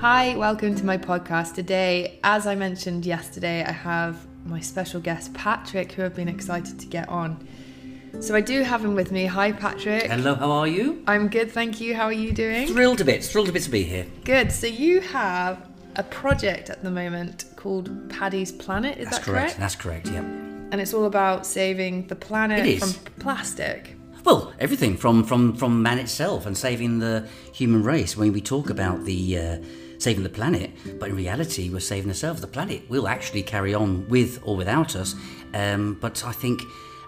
Hi, 0.00 0.34
welcome 0.34 0.74
to 0.76 0.84
my 0.86 0.96
podcast. 0.96 1.52
Today, 1.52 2.18
as 2.24 2.46
I 2.46 2.54
mentioned 2.54 3.04
yesterday, 3.04 3.62
I 3.62 3.70
have 3.70 4.16
my 4.46 4.58
special 4.58 4.98
guest 4.98 5.34
Patrick, 5.34 5.92
who 5.92 6.02
I've 6.02 6.14
been 6.14 6.26
excited 6.26 6.80
to 6.80 6.86
get 6.86 7.06
on. 7.10 7.46
So 8.18 8.34
I 8.34 8.40
do 8.40 8.62
have 8.62 8.82
him 8.82 8.94
with 8.94 9.12
me. 9.12 9.26
Hi, 9.26 9.52
Patrick. 9.52 10.04
Hello, 10.04 10.34
how 10.34 10.50
are 10.52 10.66
you? 10.66 11.04
I'm 11.06 11.28
good, 11.28 11.52
thank 11.52 11.82
you. 11.82 11.94
How 11.94 12.06
are 12.06 12.14
you 12.14 12.32
doing? 12.32 12.66
Thrilled 12.68 13.02
a 13.02 13.04
bit, 13.04 13.22
thrilled 13.22 13.50
a 13.50 13.52
bit 13.52 13.62
to 13.64 13.70
be 13.70 13.82
here. 13.82 14.06
Good. 14.24 14.50
So 14.50 14.66
you 14.66 15.02
have 15.02 15.68
a 15.96 16.02
project 16.02 16.70
at 16.70 16.82
the 16.82 16.90
moment 16.90 17.44
called 17.56 18.08
Paddy's 18.08 18.52
Planet. 18.52 18.96
Is 18.96 19.04
That's 19.04 19.18
that 19.18 19.24
correct. 19.26 19.46
correct? 19.48 19.60
That's 19.60 19.76
correct, 19.76 20.06
yeah. 20.08 20.20
And 20.20 20.80
it's 20.80 20.94
all 20.94 21.04
about 21.04 21.44
saving 21.44 22.06
the 22.06 22.16
planet 22.16 22.78
from 22.78 22.94
plastic. 23.18 23.96
Well, 24.24 24.54
everything 24.58 24.96
from, 24.96 25.24
from, 25.24 25.56
from 25.56 25.82
man 25.82 25.98
itself 25.98 26.46
and 26.46 26.56
saving 26.56 27.00
the 27.00 27.28
human 27.52 27.82
race. 27.82 28.16
When 28.16 28.32
we 28.32 28.40
talk 28.40 28.70
about 28.70 29.04
the 29.04 29.38
uh, 29.38 29.58
saving 30.00 30.24
the 30.24 30.30
planet, 30.30 30.70
but 30.98 31.10
in 31.10 31.16
reality, 31.16 31.70
we're 31.70 31.80
saving 31.80 32.10
ourselves. 32.10 32.40
The 32.40 32.46
planet 32.46 32.88
will 32.88 33.06
actually 33.06 33.42
carry 33.42 33.74
on 33.74 34.08
with 34.08 34.40
or 34.44 34.56
without 34.56 34.96
us. 34.96 35.14
Um, 35.54 35.98
but 36.00 36.24
I 36.24 36.32
think, 36.32 36.62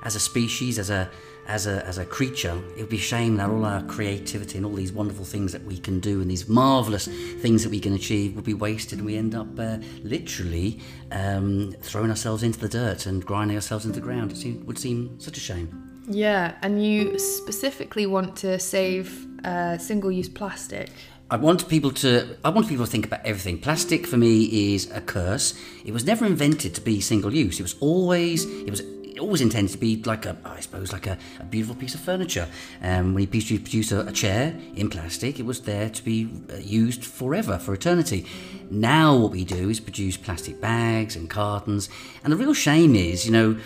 as 0.04 0.14
a 0.14 0.20
species, 0.20 0.78
as 0.78 0.90
a 0.90 1.10
as 1.48 1.66
a 1.66 1.84
as 1.86 1.98
a 1.98 2.04
creature, 2.04 2.56
it 2.76 2.80
would 2.82 2.88
be 2.88 2.98
a 2.98 3.00
shame 3.00 3.36
that 3.36 3.50
all 3.50 3.64
our 3.64 3.82
creativity 3.84 4.58
and 4.58 4.66
all 4.66 4.74
these 4.74 4.92
wonderful 4.92 5.24
things 5.24 5.50
that 5.52 5.64
we 5.64 5.78
can 5.78 5.98
do 6.00 6.20
and 6.20 6.30
these 6.30 6.48
marvelous 6.48 7.06
things 7.40 7.62
that 7.64 7.70
we 7.70 7.80
can 7.80 7.94
achieve 7.94 8.36
would 8.36 8.44
be 8.44 8.54
wasted, 8.54 8.98
and 8.98 9.06
we 9.06 9.16
end 9.16 9.34
up 9.34 9.58
uh, 9.58 9.78
literally 10.04 10.78
um, 11.10 11.74
throwing 11.82 12.10
ourselves 12.10 12.42
into 12.42 12.60
the 12.60 12.68
dirt 12.68 13.06
and 13.06 13.24
grinding 13.24 13.56
ourselves 13.56 13.84
into 13.84 14.00
the 14.00 14.06
ground. 14.06 14.30
It 14.32 14.36
seem, 14.36 14.64
would 14.66 14.78
seem 14.78 15.18
such 15.18 15.36
a 15.36 15.40
shame. 15.40 15.68
Yeah, 16.08 16.54
and 16.62 16.84
you 16.84 17.18
specifically 17.18 18.06
want 18.06 18.36
to 18.38 18.58
save 18.58 19.26
uh, 19.44 19.78
single-use 19.78 20.28
plastic. 20.28 20.90
I 21.32 21.36
want 21.36 21.66
people 21.66 21.90
to 21.92 22.36
I 22.44 22.50
want 22.50 22.68
people 22.68 22.84
to 22.84 22.90
think 22.90 23.06
about 23.06 23.24
everything. 23.24 23.58
Plastic 23.58 24.06
for 24.06 24.18
me 24.18 24.74
is 24.74 24.90
a 24.90 25.00
curse. 25.00 25.54
It 25.82 25.94
was 25.94 26.04
never 26.04 26.26
invented 26.26 26.74
to 26.74 26.82
be 26.82 27.00
single 27.00 27.32
use. 27.32 27.58
It 27.58 27.62
was 27.62 27.74
always 27.80 28.44
it 28.44 28.68
was 28.68 28.82
always 29.18 29.40
intended 29.40 29.72
to 29.72 29.78
be 29.78 30.02
like 30.02 30.26
a 30.26 30.36
I 30.44 30.60
suppose 30.60 30.92
like 30.92 31.06
a, 31.06 31.16
a 31.40 31.44
beautiful 31.44 31.74
piece 31.74 31.94
of 31.94 32.02
furniture. 32.02 32.48
Um, 32.82 33.14
when 33.14 33.22
you 33.22 33.28
produce- 33.28 33.92
a, 33.92 34.00
a 34.00 34.12
chair 34.12 34.54
in 34.74 34.90
plastic, 34.90 35.40
it 35.40 35.46
was 35.46 35.62
there 35.62 35.88
to 35.88 36.04
be 36.04 36.28
uh, 36.52 36.56
used 36.56 37.02
forever 37.02 37.58
for 37.58 37.72
eternity. 37.72 38.26
Now 38.70 39.16
what 39.16 39.30
we 39.30 39.44
do 39.44 39.70
is 39.70 39.80
produce 39.80 40.18
plastic 40.18 40.60
bags 40.60 41.16
and 41.16 41.30
cartons, 41.30 41.88
and 42.22 42.30
the 42.30 42.36
real 42.36 42.52
shame 42.52 42.94
is 42.94 43.24
you 43.24 43.32
know 43.32 43.58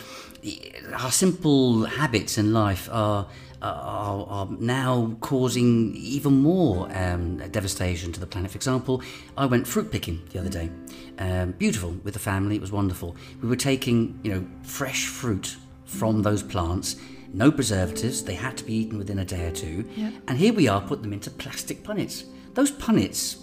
our 0.94 1.10
simple 1.10 1.86
habits 1.86 2.38
in 2.38 2.52
life 2.52 2.88
are 2.92 3.26
are, 3.74 4.26
are 4.28 4.48
now 4.58 5.16
causing 5.20 5.94
even 5.96 6.42
more 6.42 6.88
um, 6.96 7.38
devastation 7.50 8.12
to 8.12 8.20
the 8.20 8.26
planet. 8.26 8.50
For 8.50 8.56
example, 8.56 9.02
I 9.36 9.46
went 9.46 9.66
fruit 9.66 9.90
picking 9.90 10.22
the 10.30 10.38
other 10.38 10.50
day. 10.50 10.70
Um, 11.18 11.52
beautiful 11.52 11.90
with 12.04 12.14
the 12.14 12.20
family, 12.20 12.56
it 12.56 12.60
was 12.60 12.72
wonderful. 12.72 13.16
We 13.42 13.48
were 13.48 13.56
taking, 13.56 14.18
you 14.22 14.32
know, 14.32 14.46
fresh 14.62 15.06
fruit 15.06 15.56
from 15.84 16.22
those 16.22 16.42
plants, 16.42 16.96
no 17.32 17.50
preservatives. 17.50 18.22
They 18.22 18.34
had 18.34 18.56
to 18.58 18.64
be 18.64 18.74
eaten 18.74 18.98
within 18.98 19.18
a 19.18 19.24
day 19.24 19.46
or 19.46 19.52
two. 19.52 19.88
Yeah. 19.96 20.10
And 20.28 20.38
here 20.38 20.52
we 20.52 20.68
are 20.68 20.80
put 20.80 21.02
them 21.02 21.12
into 21.12 21.30
plastic 21.30 21.82
punnets. 21.82 22.24
Those 22.54 22.70
punnets 22.70 23.36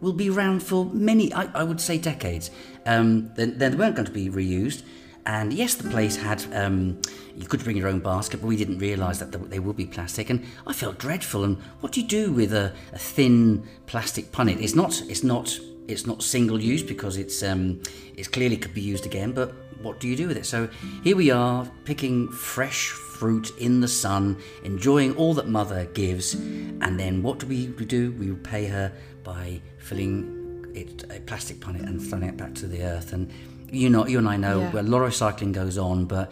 will 0.00 0.12
be 0.12 0.30
around 0.30 0.62
for 0.62 0.84
many, 0.86 1.32
I, 1.32 1.44
I 1.60 1.62
would 1.64 1.80
say, 1.80 1.98
decades. 1.98 2.50
Um, 2.84 3.30
they, 3.34 3.46
they 3.46 3.70
weren't 3.70 3.96
going 3.96 4.06
to 4.06 4.12
be 4.12 4.28
reused. 4.28 4.82
And 5.26 5.52
yes, 5.52 5.74
the 5.74 5.90
place 5.90 6.16
had, 6.16 6.44
um, 6.54 7.00
you 7.36 7.46
could 7.46 7.62
bring 7.64 7.76
your 7.76 7.88
own 7.88 7.98
basket, 7.98 8.40
but 8.40 8.46
we 8.46 8.56
didn't 8.56 8.78
realise 8.78 9.18
that 9.18 9.32
they 9.50 9.58
would 9.58 9.76
be 9.76 9.84
plastic. 9.86 10.30
And 10.30 10.46
I 10.66 10.72
felt 10.72 10.98
dreadful. 10.98 11.42
And 11.42 11.58
what 11.80 11.92
do 11.92 12.00
you 12.00 12.06
do 12.06 12.32
with 12.32 12.54
a, 12.54 12.72
a 12.92 12.98
thin 12.98 13.66
plastic 13.86 14.30
punnet? 14.30 14.62
It's 14.62 14.76
not, 14.76 15.02
it's 15.08 15.24
not, 15.24 15.58
it's 15.88 16.06
not 16.06 16.22
single 16.22 16.60
use 16.60 16.82
because 16.82 17.16
it's, 17.16 17.42
um, 17.42 17.82
it's 18.16 18.28
clearly 18.28 18.56
could 18.56 18.72
be 18.72 18.80
used 18.80 19.04
again. 19.04 19.32
But 19.32 19.52
what 19.82 19.98
do 19.98 20.06
you 20.06 20.14
do 20.16 20.28
with 20.28 20.36
it? 20.36 20.46
So 20.46 20.68
here 21.02 21.16
we 21.16 21.32
are 21.32 21.68
picking 21.84 22.28
fresh 22.28 22.90
fruit 22.90 23.50
in 23.58 23.80
the 23.80 23.88
sun, 23.88 24.36
enjoying 24.62 25.16
all 25.16 25.34
that 25.34 25.48
mother 25.48 25.86
gives. 25.86 26.34
And 26.34 27.00
then 27.00 27.20
what 27.22 27.40
do 27.40 27.46
we 27.48 27.66
do? 27.66 28.12
We 28.12 28.30
repay 28.30 28.66
her 28.66 28.92
by 29.24 29.60
filling 29.78 30.72
it 30.72 31.04
a 31.10 31.18
plastic 31.20 31.58
punnet 31.58 31.84
and 31.84 32.00
throwing 32.00 32.28
it 32.28 32.36
back 32.36 32.54
to 32.56 32.68
the 32.68 32.84
earth. 32.84 33.12
And 33.12 33.32
you 33.72 33.88
know, 33.90 34.06
you 34.06 34.18
and 34.18 34.28
I 34.28 34.36
know 34.36 34.60
Yeah. 34.60 34.80
a 34.80 34.82
lot 34.82 35.02
of 35.02 35.12
recycling 35.12 35.52
goes 35.52 35.76
on, 35.78 36.04
but 36.06 36.30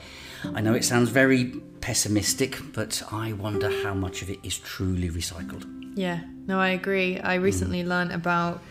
I 0.55 0.61
know 0.61 0.75
it 0.75 0.85
sounds 0.85 1.09
very 1.11 1.45
pessimistic, 1.81 2.59
but 2.73 3.03
I 3.13 3.33
wonder 3.33 3.71
how 3.83 3.95
much 3.95 4.23
of 4.23 4.31
it 4.31 4.39
is 4.43 4.59
truly 4.59 5.11
recycled. 5.11 5.65
Yeah, 5.97 6.21
no, 6.47 6.59
I 6.59 6.69
agree. 6.71 7.19
I 7.21 7.35
recently 7.35 7.83
Mm. 7.85 7.89
learned 7.89 8.13
about. 8.13 8.63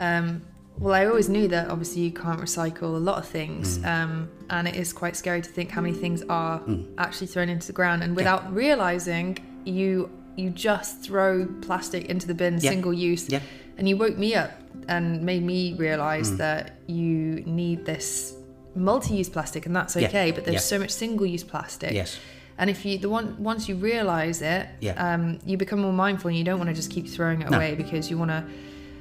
Um, 0.00 0.42
well, 0.78 0.94
I 0.94 1.06
always 1.06 1.28
knew 1.28 1.48
that 1.48 1.70
obviously 1.70 2.02
you 2.02 2.12
can't 2.12 2.40
recycle 2.40 2.94
a 2.94 2.98
lot 3.10 3.18
of 3.18 3.26
things, 3.26 3.78
Mm. 3.78 3.86
um, 3.86 4.28
and 4.48 4.68
it 4.68 4.76
is 4.76 4.92
quite 4.92 5.16
scary 5.16 5.42
to 5.42 5.48
think 5.50 5.70
how 5.70 5.80
many 5.80 5.92
things 5.94 6.22
are 6.28 6.60
Mm. 6.60 6.84
actually 6.98 7.26
thrown 7.26 7.48
into 7.48 7.66
the 7.66 7.72
ground, 7.72 8.02
and 8.04 8.14
without 8.14 8.54
realizing, 8.54 9.38
you 9.64 10.10
you 10.36 10.50
just 10.50 11.02
throw 11.02 11.48
plastic 11.62 12.04
into 12.04 12.24
the 12.28 12.32
bin, 12.34 12.58
Yeah. 12.60 12.70
single 12.70 12.92
use. 12.94 13.28
Yeah. 13.28 13.40
And 13.78 13.88
you 13.88 13.96
woke 13.96 14.18
me 14.18 14.34
up 14.34 14.50
and 14.88 15.22
made 15.22 15.42
me 15.42 15.74
realize 15.74 16.30
Mm. 16.32 16.36
that 16.38 16.72
you 16.86 17.42
need 17.46 17.84
this 17.86 18.34
multi-use 18.74 19.28
plastic, 19.28 19.66
and 19.66 19.74
that's 19.74 19.96
Yeah. 19.96 20.08
okay. 20.08 20.30
But 20.32 20.44
there's 20.44 20.54
Yeah. 20.54 20.60
so 20.74 20.78
much 20.78 20.90
single-use 20.90 21.44
plastic. 21.44 21.92
Yes. 21.92 22.18
And 22.58 22.68
if 22.68 22.84
you 22.84 22.98
the 22.98 23.08
one 23.08 23.36
once 23.38 23.68
you 23.68 23.76
realize 23.76 24.42
it, 24.42 24.66
Yeah. 24.80 24.94
um, 25.14 25.38
you 25.46 25.56
become 25.56 25.80
more 25.80 25.92
mindful, 25.92 26.28
and 26.28 26.36
you 26.36 26.44
don't 26.44 26.58
want 26.58 26.68
to 26.70 26.74
just 26.74 26.90
keep 26.90 27.06
throwing 27.08 27.40
it 27.42 27.50
No. 27.50 27.56
away 27.56 27.74
because 27.76 28.10
you 28.10 28.18
want 28.18 28.30
to 28.30 28.42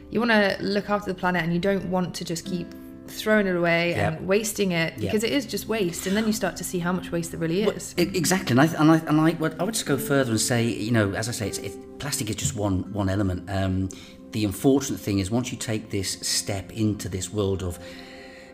you 0.09 0.19
want 0.21 0.31
to 0.31 0.55
look 0.61 0.89
after 0.89 1.11
the 1.11 1.19
planet, 1.19 1.43
and 1.43 1.51
you 1.53 1.59
don't 1.59 1.85
want 1.89 2.13
to 2.15 2.23
just 2.23 2.45
keep 2.45 2.67
throwing 3.09 3.45
it 3.47 3.55
away 3.55 3.89
Yeah. 3.91 4.07
and 4.13 4.27
wasting 4.27 4.71
it 4.71 4.93
Yeah. 4.97 5.05
because 5.11 5.23
it 5.23 5.31
is 5.33 5.45
just 5.45 5.67
waste, 5.67 6.07
and 6.07 6.15
then 6.15 6.25
you 6.27 6.33
start 6.33 6.55
to 6.57 6.63
see 6.63 6.79
how 6.79 6.93
much 6.93 7.11
waste 7.11 7.31
there 7.31 7.39
really 7.41 7.63
is. 7.63 7.93
E- 7.97 8.03
Exactly, 8.13 8.51
and 8.51 8.61
I 8.61 8.65
and 8.81 8.89
I 8.91 8.97
and 9.09 9.19
I 9.19 9.31
would, 9.39 9.55
I 9.59 9.63
would 9.65 9.73
just 9.73 9.85
go 9.85 9.97
further 9.97 10.31
and 10.31 10.39
say, 10.39 10.65
you 10.67 10.91
know, 10.91 11.11
as 11.13 11.27
I 11.27 11.31
say, 11.33 11.47
it's, 11.47 11.57
it, 11.57 11.73
plastic 11.99 12.29
is 12.29 12.35
just 12.37 12.55
one 12.55 12.85
one 12.93 13.09
element. 13.09 13.49
Um, 13.49 13.89
the 14.31 14.45
unfortunate 14.45 14.99
thing 14.99 15.19
is, 15.19 15.31
once 15.31 15.51
you 15.51 15.57
take 15.57 15.89
this 15.89 16.19
step 16.21 16.71
into 16.71 17.09
this 17.09 17.31
world 17.31 17.63
of 17.63 17.79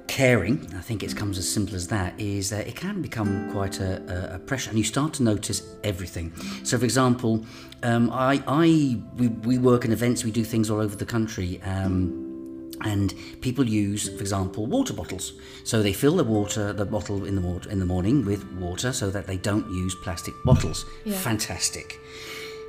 caring, 0.07 0.67
I 0.75 0.81
think 0.81 1.01
it 1.01 1.16
comes 1.16 1.38
as 1.38 1.50
simple 1.50 1.75
as 1.75 1.88
that. 1.88 2.19
Is 2.19 2.50
that 2.50 2.67
it 2.67 2.75
can 2.75 3.01
become 3.01 3.51
quite 3.51 3.79
a, 3.79 4.01
a, 4.31 4.35
a 4.35 4.39
pressure, 4.39 4.69
and 4.69 4.78
you 4.78 4.84
start 4.84 5.13
to 5.13 5.23
notice 5.23 5.63
everything. 5.84 6.34
So, 6.63 6.78
for 6.78 6.85
example, 6.85 7.45
um, 7.84 8.11
I 8.11 8.44
I 8.47 9.00
we, 9.16 9.28
we 9.28 9.57
work 9.57 9.85
in 9.85 9.91
events, 9.91 10.23
we 10.23 10.31
do 10.31 10.44
things 10.44 10.69
all 10.69 10.79
over 10.79 10.95
the 10.95 11.06
country. 11.06 11.61
Um, 11.63 12.19
and 12.81 13.13
people 13.40 13.66
use, 13.66 14.09
for 14.09 14.19
example, 14.19 14.66
water 14.66 14.94
bottles. 14.94 15.34
So 15.63 15.81
they 15.81 15.94
fill 15.94 16.17
the 16.17 16.23
water, 16.23 16.73
the 16.73 16.85
bottle 16.85 17.23
in 17.23 17.35
the 17.35 17.69
in 17.69 17.79
the 17.79 17.85
morning 17.85 18.25
with 18.25 18.44
water, 18.53 18.91
so 18.91 19.09
that 19.09 19.25
they 19.25 19.38
don't 19.38 19.69
use 19.72 19.95
plastic 20.03 20.34
bottles. 20.44 20.85
Yeah. 21.05 21.17
Fantastic. 21.17 22.00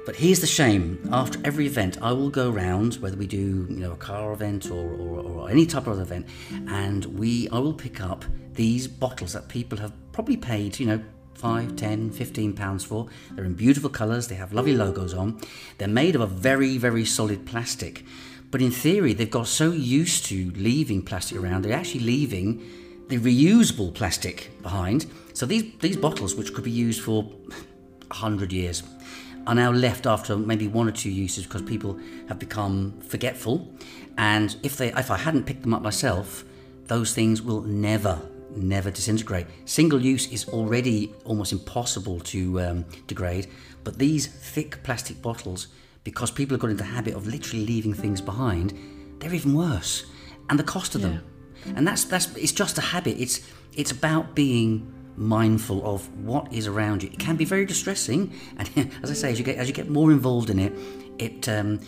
But 0.06 0.16
here's 0.16 0.41
the 0.41 0.47
shame: 0.47 1.09
after 1.12 1.38
every 1.44 1.66
event, 1.66 1.98
I 2.03 2.12
will 2.12 2.31
go 2.31 2.50
around, 2.50 2.94
whether 2.97 3.16
we 3.16 3.26
do, 3.26 3.66
you 3.70 3.76
know, 3.76 3.92
a 3.92 3.97
car 3.97 4.32
event 4.32 4.70
or, 4.70 4.91
or, 4.91 5.20
or 5.20 5.50
any 5.50 5.65
type 5.66 5.87
of 5.87 5.98
event, 5.98 6.26
and 6.69 7.04
we, 7.06 7.48
I 7.50 7.59
will 7.59 7.72
pick 7.72 8.00
up 8.00 8.25
these 8.53 8.87
bottles 8.87 9.32
that 9.32 9.48
people 9.48 9.78
have 9.78 9.92
probably 10.12 10.37
paid, 10.37 10.78
you 10.78 10.87
know, 10.87 11.03
5, 11.34 11.76
10, 11.76 12.10
15 12.10 12.53
pounds 12.53 12.84
for. 12.84 13.09
They're 13.32 13.44
in 13.44 13.54
beautiful 13.54 13.91
colours, 13.91 14.28
they 14.28 14.34
have 14.34 14.53
lovely 14.53 14.75
mm. 14.75 14.78
logos 14.78 15.15
on. 15.15 15.41
They're 15.78 15.88
made 15.88 16.15
of 16.15 16.21
a 16.21 16.26
very, 16.26 16.78
very 16.78 17.04
solid 17.04 17.47
plastic. 17.47 18.04
But 18.50 18.62
in 18.62 18.71
theory, 18.71 19.15
they've 19.15 19.31
got 19.31 19.48
so 19.48 19.72
used 19.72 20.26
to 20.26 20.53
leaving 20.54 21.03
plastic 21.03 21.38
around, 21.38 21.62
they're 21.62 21.76
actually 21.76 22.04
leaving 22.04 22.62
the 23.09 23.19
reusable 23.19 23.92
plastic 23.92 24.50
behind. 24.62 25.06
So 25.34 25.44
these, 25.44 25.65
these 25.81 25.97
bottles, 25.97 26.34
which 26.34 26.54
could 26.54 26.65
be 26.65 26.71
used 26.71 27.03
for 27.03 27.25
100 27.25 28.53
years, 28.53 28.82
are 29.47 29.55
now 29.55 29.71
left 29.71 30.06
after 30.06 30.37
maybe 30.37 30.69
one 30.69 30.89
or 30.89 30.92
two 30.92 31.10
uses 31.10 31.45
because 31.45 31.63
people 31.63 31.98
have 32.28 32.39
become 32.39 33.01
forgetful. 33.01 33.72
And 34.16 34.57
if 34.63 34.77
they, 34.77 34.92
if 34.92 35.10
I 35.10 35.16
hadn't 35.16 35.45
picked 35.45 35.63
them 35.63 35.74
up 35.74 35.83
myself, 35.83 36.45
those 36.86 37.15
things 37.15 37.42
will 37.42 37.63
never, 37.63 38.21
never 38.57 38.91
disintegrate. 38.91 39.47
Single 39.65 40.01
use 40.01 40.30
is 40.33 40.48
already 40.48 41.13
almost 41.24 41.53
impossible 41.53 42.21
to 42.21 42.60
um, 42.60 42.84
degrade, 43.07 43.48
but 43.83 43.98
these 43.98 44.27
thick 44.27 44.83
plastic 44.83 45.21
bottles, 45.21 45.69
because 46.04 46.30
people 46.30 46.54
have 46.54 46.60
got 46.60 46.71
into 46.71 46.83
the 46.83 46.91
habit 46.91 47.15
of 47.15 47.27
literally 47.27 47.66
leaving 47.66 47.95
things 47.95 48.21
behind, 48.21 48.72
they're 49.19 49.34
even 49.34 49.54
worse. 49.54 50.07
And 50.51 50.59
the 50.59 50.65
cost 50.65 50.95
of 50.95 51.01
them. 51.03 51.22
And 51.77 51.89
that's 51.89 52.04
that's 52.04 52.34
it's 52.36 52.53
just 52.53 52.77
a 52.77 52.83
habit. 52.83 53.16
It's 53.19 53.41
it's 53.72 53.91
about 53.91 54.34
being 54.34 54.92
mindful 55.16 55.84
of 55.87 56.07
what 56.25 56.53
is 56.53 56.66
around 56.66 57.03
you. 57.03 57.11
It 57.13 57.19
can 57.19 57.37
be 57.37 57.45
very 57.45 57.65
distressing, 57.66 58.33
and 58.59 58.91
as 59.03 59.11
I 59.11 59.15
say, 59.15 59.31
as 59.33 59.39
you 59.39 59.45
get 59.45 59.57
as 59.57 59.69
you 59.69 59.75
get 59.75 59.89
more 59.91 60.11
involved 60.11 60.51
in 60.51 60.59
it, 60.59 60.72
it 61.19 61.49
um, 61.49 61.81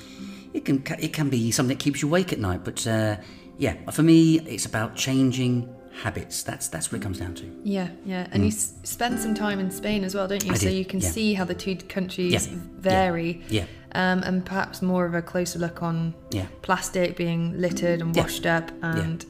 it 0.53 0.65
can 0.65 0.83
it 0.99 1.13
can 1.13 1.29
be 1.31 1.51
something 1.51 1.77
that 1.77 1.83
keeps 1.83 2.03
you 2.03 2.09
awake 2.09 2.33
at 2.33 2.39
night. 2.39 2.65
But 2.65 2.87
uh, 2.87 3.17
yeah, 3.59 3.75
for 3.91 4.03
me, 4.03 4.41
it's 4.41 4.67
about 4.67 4.97
changing 4.97 5.73
habits. 6.03 6.43
That's 6.43 6.69
that's 6.69 6.93
what 6.93 7.01
it 7.01 7.03
comes 7.03 7.19
down 7.19 7.35
to. 7.37 7.45
Yeah, 7.65 7.89
yeah, 8.05 8.27
and 8.33 8.43
you 8.43 8.49
s- 8.49 8.75
spend 8.83 9.19
some 9.19 9.35
time 9.35 9.59
in 9.61 9.71
Spain 9.71 10.05
as 10.05 10.15
well, 10.15 10.29
don't 10.29 10.45
you? 10.45 10.51
Mm. 10.53 10.55
I 10.55 10.59
so 10.59 10.67
did, 10.69 10.75
you 10.79 10.85
can 10.85 11.01
yeah. 11.01 11.09
see 11.11 11.35
how 11.35 11.45
the 11.45 11.55
two 11.55 11.77
countries 11.77 12.47
Yeah, 12.49 12.59
vary. 12.79 13.43
Yeah. 13.49 13.65
um, 13.93 14.23
and 14.25 14.45
perhaps 14.45 14.83
more 14.83 15.07
of 15.07 15.15
a 15.15 15.23
closer 15.23 15.59
look 15.59 15.83
on 15.83 16.15
Yeah. 16.31 16.47
plastic 16.63 17.17
being 17.17 17.59
littered 17.59 18.03
and 18.03 18.15
Yeah. 18.15 18.23
washed 18.23 18.45
up. 18.45 18.71
And 18.83 19.25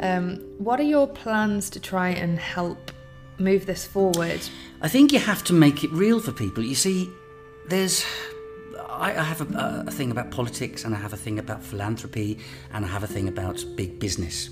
um, 0.00 0.36
what 0.58 0.80
are 0.80 0.88
your 0.88 1.06
plans 1.06 1.70
to 1.70 1.78
try 1.80 2.08
and 2.08 2.38
help 2.38 2.90
move 3.38 3.66
this 3.66 3.86
forward? 3.86 4.40
I 4.80 4.88
think 4.88 5.12
you 5.12 5.18
have 5.18 5.44
to 5.44 5.52
make 5.52 5.84
it 5.84 5.90
real 5.92 6.20
for 6.20 6.32
people. 6.32 6.62
You 6.62 6.74
see, 6.74 7.10
there's. 7.68 8.04
I, 8.88 9.10
I 9.10 9.22
have 9.22 9.40
a, 9.40 9.84
a 9.86 9.90
thing 9.90 10.10
about 10.10 10.30
politics, 10.30 10.84
and 10.84 10.94
I 10.94 10.98
have 10.98 11.12
a 11.12 11.16
thing 11.16 11.38
about 11.38 11.62
philanthropy, 11.62 12.38
and 12.72 12.84
I 12.84 12.88
have 12.88 13.02
a 13.02 13.06
thing 13.06 13.28
about 13.28 13.64
big 13.76 13.98
business. 13.98 14.50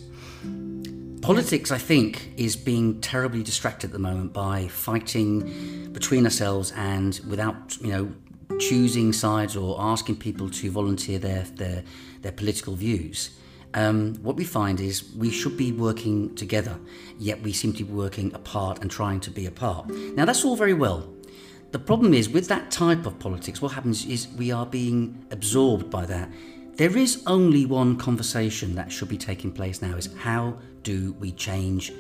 Politics, 1.23 1.71
I 1.71 1.79
think, 1.79 2.33
is 2.37 2.55
being 2.55 3.01
terribly 3.01 3.43
distracted 3.43 3.89
at 3.89 3.93
the 3.93 3.99
moment 3.99 4.35
by 4.35 4.69
fighting 4.69 5.91
between 5.93 6.25
ourselves 6.25 6.73
and 6.77 7.19
without, 7.27 7.79
you 7.81 7.89
know, 7.89 8.13
choosing 8.59 9.13
sides 9.13 9.57
or 9.57 9.81
asking 9.81 10.17
people 10.17 10.51
to 10.51 10.71
volunteer 10.71 11.19
their 11.19 11.45
their, 11.57 11.83
their 12.21 12.33
political 12.33 12.75
views. 12.75 13.31
Um, 13.75 14.15
what 14.23 14.37
we 14.37 14.45
find 14.45 14.81
is 14.81 15.13
we 15.17 15.31
should 15.31 15.57
be 15.57 15.73
working 15.73 16.35
together, 16.37 16.79
yet 17.19 17.43
we 17.43 17.53
seem 17.53 17.73
to 17.75 17.85
be 17.85 17.93
working 17.93 18.33
apart 18.33 18.81
and 18.81 18.91
trying 18.91 19.21
to 19.21 19.31
be 19.31 19.47
apart. 19.47 19.89
Now 19.91 20.25
that's 20.25 20.45
all 20.45 20.57
very 20.57 20.75
well. 20.75 21.13
The 21.73 21.81
problem 21.81 22.15
is 22.15 22.29
with 22.29 22.47
that 22.49 22.71
type 22.71 23.05
of 23.05 23.19
politics, 23.19 23.61
what 23.61 23.73
happens 23.73 24.07
is 24.07 24.29
we 24.29 24.53
are 24.53 24.65
being 24.65 25.27
absorbed 25.33 25.91
by 25.91 26.07
that. 26.07 26.31
There 26.77 26.97
is 26.97 27.23
only 27.27 27.67
one 27.67 27.97
conversation 27.97 28.77
that 28.77 28.93
should 28.93 29.09
be 29.09 29.19
taking 29.19 29.51
place 29.51 29.83
now 29.83 29.97
is 29.97 30.09
how 30.19 30.59
do 30.85 31.15
we 31.15 31.33
change 31.33 31.93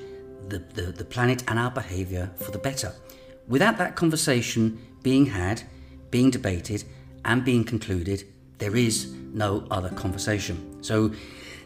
the, 0.48 0.58
the, 0.58 0.92
the 0.92 1.04
planet 1.04 1.42
and 1.48 1.58
our 1.58 1.72
behaviour 1.72 2.30
for 2.36 2.52
the 2.52 2.58
better? 2.58 2.92
Without 3.48 3.78
that 3.78 3.96
conversation 3.96 4.78
being 5.02 5.26
had, 5.26 5.62
being 6.10 6.30
debated, 6.30 6.84
and 7.24 7.44
being 7.44 7.64
concluded, 7.64 8.24
there 8.58 8.76
is 8.76 9.12
no 9.32 9.66
other 9.70 9.90
conversation. 9.90 10.82
So 10.82 11.12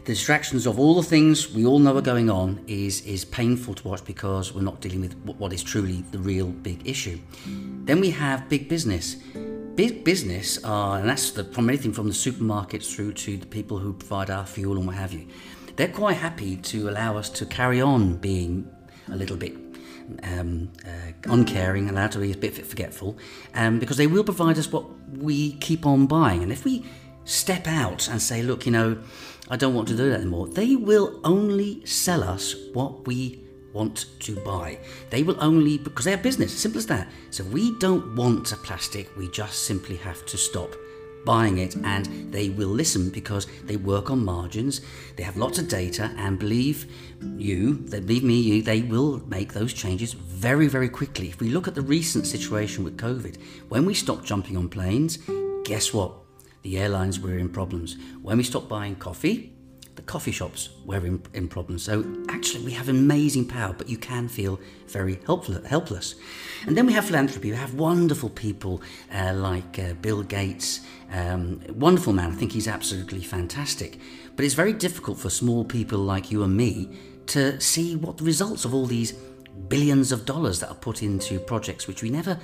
the 0.05 0.13
distractions 0.13 0.65
of 0.65 0.79
all 0.79 0.95
the 0.95 1.07
things 1.07 1.53
we 1.53 1.65
all 1.65 1.79
know 1.79 1.95
are 1.97 2.01
going 2.01 2.29
on 2.29 2.63
is 2.67 3.01
is 3.01 3.25
painful 3.25 3.73
to 3.75 3.87
watch 3.87 4.03
because 4.05 4.53
we're 4.53 4.61
not 4.61 4.81
dealing 4.81 5.01
with 5.01 5.15
what- 5.25 5.53
is 5.53 5.63
truly 5.63 6.03
the 6.11 6.19
real 6.19 6.47
big 6.47 6.87
issue. 6.87 7.19
Then 7.85 7.99
we 7.99 8.11
have 8.11 8.49
big 8.49 8.69
business. 8.69 9.17
Big 9.75 10.03
business 10.03 10.63
are, 10.63 10.99
and 10.99 11.07
that's 11.07 11.31
the, 11.31 11.43
from 11.45 11.69
anything 11.69 11.93
from 11.93 12.07
the 12.07 12.13
supermarkets 12.13 12.93
through 12.93 13.13
to 13.13 13.37
the 13.37 13.45
people 13.45 13.79
who 13.79 13.93
provide 13.93 14.29
our 14.29 14.45
fuel 14.45 14.77
and 14.77 14.85
what 14.85 14.95
have 14.95 15.13
you. 15.13 15.25
They're 15.75 15.87
quite 15.87 16.17
happy 16.17 16.57
to 16.57 16.89
allow 16.89 17.17
us 17.17 17.29
to 17.29 17.45
carry 17.45 17.81
on 17.81 18.17
being 18.17 18.67
a 19.09 19.15
little 19.15 19.37
bit 19.37 19.55
um, 20.23 20.69
uh, 20.85 21.11
uncaring, 21.25 21.89
allowed 21.89 22.11
to 22.11 22.19
be 22.19 22.31
a 22.31 22.37
bit 22.37 22.65
forgetful, 22.65 23.17
um, 23.53 23.79
because 23.79 23.97
they 23.97 24.07
will 24.07 24.23
provide 24.23 24.57
us 24.57 24.71
what 24.71 24.85
we 25.09 25.53
keep 25.53 25.85
on 25.85 26.07
buying. 26.07 26.43
And 26.43 26.51
if 26.51 26.65
we 26.65 26.85
step 27.25 27.67
out 27.67 28.07
and 28.07 28.21
say, 28.21 28.41
look, 28.41 28.65
you 28.65 28.71
know, 28.71 28.97
I 29.49 29.57
don't 29.57 29.73
want 29.73 29.87
to 29.89 29.97
do 29.97 30.09
that 30.09 30.21
anymore, 30.21 30.47
they 30.47 30.75
will 30.75 31.19
only 31.23 31.85
sell 31.85 32.23
us 32.23 32.55
what 32.73 33.07
we 33.07 33.43
want 33.73 34.05
to 34.19 34.35
buy. 34.37 34.79
They 35.09 35.23
will 35.23 35.37
only, 35.43 35.77
because 35.77 36.05
they're 36.05 36.17
business, 36.17 36.53
simple 36.53 36.79
as 36.79 36.87
that. 36.87 37.07
So 37.31 37.43
we 37.45 37.77
don't 37.79 38.15
want 38.15 38.51
a 38.51 38.57
plastic, 38.57 39.15
we 39.17 39.29
just 39.29 39.65
simply 39.65 39.97
have 39.97 40.25
to 40.27 40.37
stop 40.37 40.75
buying 41.25 41.57
it 41.57 41.75
and 41.75 42.05
they 42.31 42.49
will 42.49 42.69
listen 42.69 43.09
because 43.09 43.45
they 43.65 43.75
work 43.75 44.09
on 44.09 44.23
margins 44.23 44.81
they 45.15 45.23
have 45.23 45.35
lots 45.35 45.59
of 45.59 45.67
data 45.67 46.11
and 46.17 46.39
believe 46.39 46.87
you 47.37 47.73
they 47.87 47.99
believe 47.99 48.23
me 48.23 48.39
you 48.39 48.61
they 48.61 48.81
will 48.81 49.21
make 49.27 49.51
those 49.53 49.73
changes 49.73 50.13
very 50.13 50.67
very 50.67 50.87
quickly 50.87 51.27
if 51.27 51.39
we 51.39 51.49
look 51.49 51.67
at 51.67 51.75
the 51.75 51.81
recent 51.81 52.25
situation 52.25 52.83
with 52.83 52.97
covid 52.97 53.37
when 53.67 53.85
we 53.85 53.93
stopped 53.93 54.23
jumping 54.23 54.55
on 54.55 54.69
planes 54.69 55.19
guess 55.65 55.93
what 55.93 56.13
the 56.61 56.77
airlines 56.77 57.19
were 57.19 57.37
in 57.37 57.49
problems 57.49 57.97
when 58.21 58.37
we 58.37 58.43
stopped 58.43 58.69
buying 58.69 58.95
coffee 58.95 59.53
the 59.99 60.05
coffee 60.05 60.31
shops 60.31 60.69
were 60.85 61.05
in, 61.05 61.21
in 61.33 61.49
problems. 61.49 61.83
So 61.83 62.05
actually, 62.29 62.63
we 62.63 62.71
have 62.71 62.87
amazing 62.87 63.45
power, 63.45 63.73
but 63.77 63.89
you 63.89 63.97
can 63.97 64.29
feel 64.29 64.57
very 64.87 65.19
helpful, 65.25 65.61
helpless. 65.65 66.15
And 66.65 66.77
then 66.77 66.85
we 66.85 66.93
have 66.93 67.05
philanthropy. 67.05 67.51
We 67.51 67.57
have 67.57 67.73
wonderful 67.73 68.29
people 68.29 68.81
uh, 69.13 69.33
like 69.33 69.77
uh, 69.77 69.95
Bill 69.95 70.23
Gates, 70.23 70.79
um, 71.11 71.61
wonderful 71.75 72.13
man. 72.13 72.31
I 72.31 72.35
think 72.35 72.53
he's 72.53 72.67
absolutely 72.67 73.21
fantastic. 73.21 73.99
But 74.37 74.45
it's 74.45 74.53
very 74.53 74.71
difficult 74.71 75.19
for 75.19 75.29
small 75.29 75.65
people 75.65 75.99
like 75.99 76.31
you 76.31 76.43
and 76.43 76.55
me 76.55 76.97
to 77.27 77.59
see 77.59 77.97
what 77.97 78.19
the 78.19 78.23
results 78.23 78.63
of 78.63 78.73
all 78.73 78.85
these 78.85 79.11
billions 79.67 80.13
of 80.13 80.25
dollars 80.25 80.61
that 80.61 80.69
are 80.69 80.75
put 80.75 81.03
into 81.03 81.41
projects 81.41 81.87
which 81.87 82.01
we 82.01 82.09
never 82.09 82.39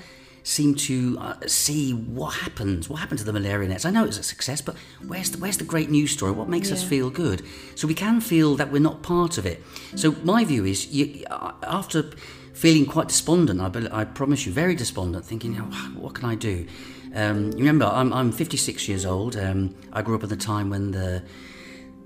seem 0.45 0.75
to 0.75 1.17
uh, 1.19 1.35
see 1.47 1.91
what 1.91 2.35
happens. 2.35 2.87
What 2.87 2.97
happened 2.97 3.17
to 3.17 3.25
the 3.25 3.33
malaria 3.33 3.67
nets? 3.67 3.83
I 3.83 3.89
know 3.89 4.05
it's 4.05 4.19
a 4.19 4.23
success, 4.23 4.61
but 4.61 4.75
where's 5.05 5.31
the 5.31 5.39
where's 5.39 5.57
the 5.57 5.63
great 5.63 5.89
news 5.89 6.11
story? 6.11 6.31
What 6.31 6.47
makes 6.47 6.71
us 6.71 6.83
feel 6.83 7.09
good? 7.09 7.41
So 7.73 7.87
we 7.87 7.95
can 7.95 8.21
feel 8.21 8.55
that 8.55 8.71
we're 8.71 8.79
not 8.79 9.01
part 9.01 9.39
of 9.39 9.45
it. 9.45 9.63
So 9.95 10.11
my 10.23 10.45
view 10.45 10.63
is, 10.63 10.87
you, 10.87 11.25
uh, 11.31 11.53
after 11.63 12.11
feeling 12.53 12.85
quite 12.85 13.07
despondent, 13.07 13.59
I, 13.59 13.69
bel- 13.69 13.93
I 13.93 14.05
promise 14.05 14.45
you, 14.45 14.51
very 14.51 14.75
despondent, 14.75 15.25
thinking, 15.25 15.57
oh, 15.59 15.91
what 15.99 16.13
can 16.13 16.29
I 16.29 16.35
do? 16.35 16.67
Um, 17.15 17.51
you 17.51 17.57
remember, 17.57 17.85
I'm, 17.85 18.13
I'm 18.13 18.31
56 18.31 18.87
years 18.87 19.05
old. 19.05 19.35
Um, 19.35 19.75
I 19.93 20.03
grew 20.03 20.15
up 20.15 20.23
at 20.23 20.29
the 20.29 20.37
time 20.37 20.69
when 20.69 20.91
the 20.91 21.23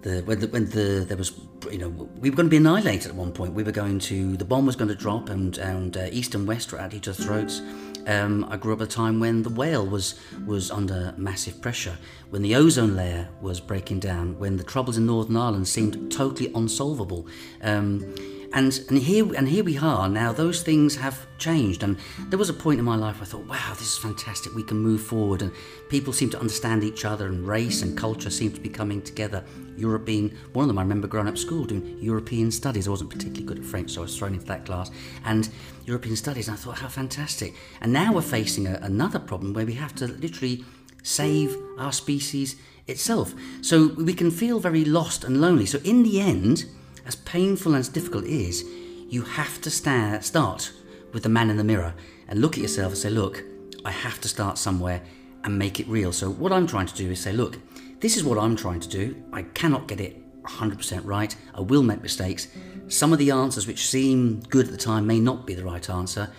the 0.01 0.21
when 0.21 0.39
the, 0.39 0.47
when 0.47 0.65
the 0.69 1.05
there 1.05 1.17
was 1.17 1.33
you 1.69 1.77
know 1.77 1.89
we 1.89 2.29
were 2.29 2.35
going 2.35 2.45
to 2.45 2.49
be 2.49 2.57
annihilated 2.57 3.09
at 3.09 3.15
one 3.15 3.31
point. 3.31 3.53
We 3.53 3.63
were 3.63 3.71
going 3.71 3.99
to 3.99 4.37
the 4.37 4.45
bomb 4.45 4.65
was 4.65 4.75
going 4.75 4.87
to 4.87 4.95
drop 4.95 5.29
and 5.29 5.57
and 5.57 5.97
uh, 5.97 6.07
east 6.11 6.35
and 6.35 6.47
west 6.47 6.71
were 6.71 6.79
at 6.79 6.93
each 6.93 7.07
other's 7.07 7.25
throats. 7.25 7.61
Um, 8.09 8.47
I 8.49 8.57
grew 8.57 8.73
up 8.73 8.81
at 8.81 8.87
a 8.87 8.91
time 8.91 9.19
when 9.19 9.43
the 9.43 9.51
whale 9.51 9.85
was 9.85 10.19
was 10.47 10.71
under 10.71 11.13
massive 11.15 11.61
pressure, 11.61 11.95
when 12.31 12.41
the 12.41 12.55
ozone 12.55 12.95
layer 12.95 13.29
was 13.39 13.59
breaking 13.59 13.99
down, 13.99 14.39
when 14.39 14.57
the 14.57 14.63
troubles 14.63 14.97
in 14.97 15.05
Northern 15.05 15.37
Ireland 15.37 15.67
seemed 15.67 16.11
totally 16.11 16.51
unsolvable. 16.55 17.27
Um, 17.61 18.15
and 18.53 18.79
and 18.89 18.97
here 18.97 19.33
and 19.35 19.47
here 19.47 19.63
we 19.63 19.77
are 19.77 20.09
now. 20.09 20.33
Those 20.33 20.63
things 20.63 20.95
have 20.95 21.27
changed, 21.37 21.83
and 21.83 21.97
there 22.29 22.39
was 22.39 22.49
a 22.49 22.53
point 22.53 22.79
in 22.79 22.85
my 22.85 22.95
life 22.95 23.17
I 23.21 23.25
thought, 23.25 23.45
"Wow, 23.47 23.73
this 23.73 23.93
is 23.93 23.97
fantastic. 23.97 24.53
We 24.55 24.63
can 24.63 24.77
move 24.77 25.01
forward." 25.01 25.41
And 25.41 25.51
people 25.89 26.13
seem 26.13 26.29
to 26.31 26.39
understand 26.39 26.83
each 26.83 27.05
other, 27.05 27.27
and 27.27 27.47
race 27.47 27.81
and 27.81 27.97
culture 27.97 28.29
seem 28.29 28.51
to 28.51 28.59
be 28.59 28.69
coming 28.69 29.01
together. 29.01 29.43
Europe 29.77 30.05
being 30.05 30.33
one 30.53 30.63
of 30.63 30.67
them. 30.67 30.77
I 30.77 30.81
remember 30.81 31.07
growing 31.07 31.27
up 31.27 31.37
school 31.37 31.65
doing 31.65 31.97
European 32.01 32.51
studies. 32.51 32.87
I 32.87 32.91
wasn't 32.91 33.11
particularly 33.11 33.45
good 33.45 33.59
at 33.59 33.65
French, 33.65 33.91
so 33.91 34.01
I 34.01 34.03
was 34.03 34.17
thrown 34.17 34.33
into 34.33 34.45
that 34.47 34.65
class. 34.65 34.91
And 35.25 35.49
European 35.85 36.15
studies, 36.15 36.47
and 36.47 36.57
I 36.57 36.59
thought, 36.59 36.79
"How 36.79 36.89
fantastic!" 36.89 37.53
And 37.81 37.93
now 37.93 38.13
we're 38.13 38.21
facing 38.21 38.67
a, 38.67 38.79
another 38.81 39.19
problem 39.19 39.53
where 39.53 39.65
we 39.65 39.73
have 39.73 39.95
to 39.95 40.07
literally 40.07 40.65
save 41.03 41.55
our 41.77 41.93
species 41.93 42.55
itself. 42.87 43.33
So 43.61 43.93
we 43.93 44.13
can 44.13 44.31
feel 44.31 44.59
very 44.59 44.83
lost 44.83 45.23
and 45.23 45.39
lonely. 45.39 45.65
So 45.65 45.79
in 45.83 46.03
the 46.03 46.19
end 46.19 46.65
as 47.09 47.15
painful 47.15 47.73
and 47.73 47.79
as 47.79 47.89
difficult 47.89 48.23
it 48.23 48.29
is, 48.29 48.63
you 49.09 49.23
have 49.23 49.59
to 49.61 49.71
sta 49.71 50.19
start 50.21 50.71
with 51.11 51.23
the 51.23 51.29
man 51.37 51.49
in 51.49 51.57
the 51.57 51.63
mirror 51.63 51.95
and 52.27 52.39
look 52.39 52.53
at 52.53 52.61
yourself 52.61 52.91
and 52.91 52.97
say, 52.99 53.09
look, 53.09 53.43
I 53.83 53.89
have 53.89 54.21
to 54.21 54.27
start 54.27 54.59
somewhere 54.59 55.01
and 55.43 55.57
make 55.57 55.79
it 55.79 55.87
real. 55.87 56.11
So 56.13 56.29
what 56.29 56.53
I'm 56.53 56.67
trying 56.67 56.85
to 56.85 56.93
do 56.93 57.09
is 57.09 57.19
say, 57.19 57.33
look, 57.33 57.57
this 57.99 58.15
is 58.15 58.23
what 58.23 58.37
I'm 58.37 58.55
trying 58.55 58.79
to 58.81 58.87
do. 58.87 59.15
I 59.33 59.41
cannot 59.41 59.87
get 59.87 59.99
it 59.99 60.21
100% 60.43 61.01
right. 61.03 61.35
I 61.55 61.61
will 61.61 61.81
make 61.81 62.03
mistakes. 62.03 62.47
Some 62.89 63.11
of 63.11 63.17
the 63.17 63.31
answers 63.31 63.65
which 63.65 63.87
seem 63.87 64.41
good 64.41 64.67
at 64.67 64.71
the 64.71 64.77
time 64.77 65.07
may 65.07 65.19
not 65.19 65.47
be 65.47 65.55
the 65.55 65.65
right 65.65 65.89
answer. 65.89 66.31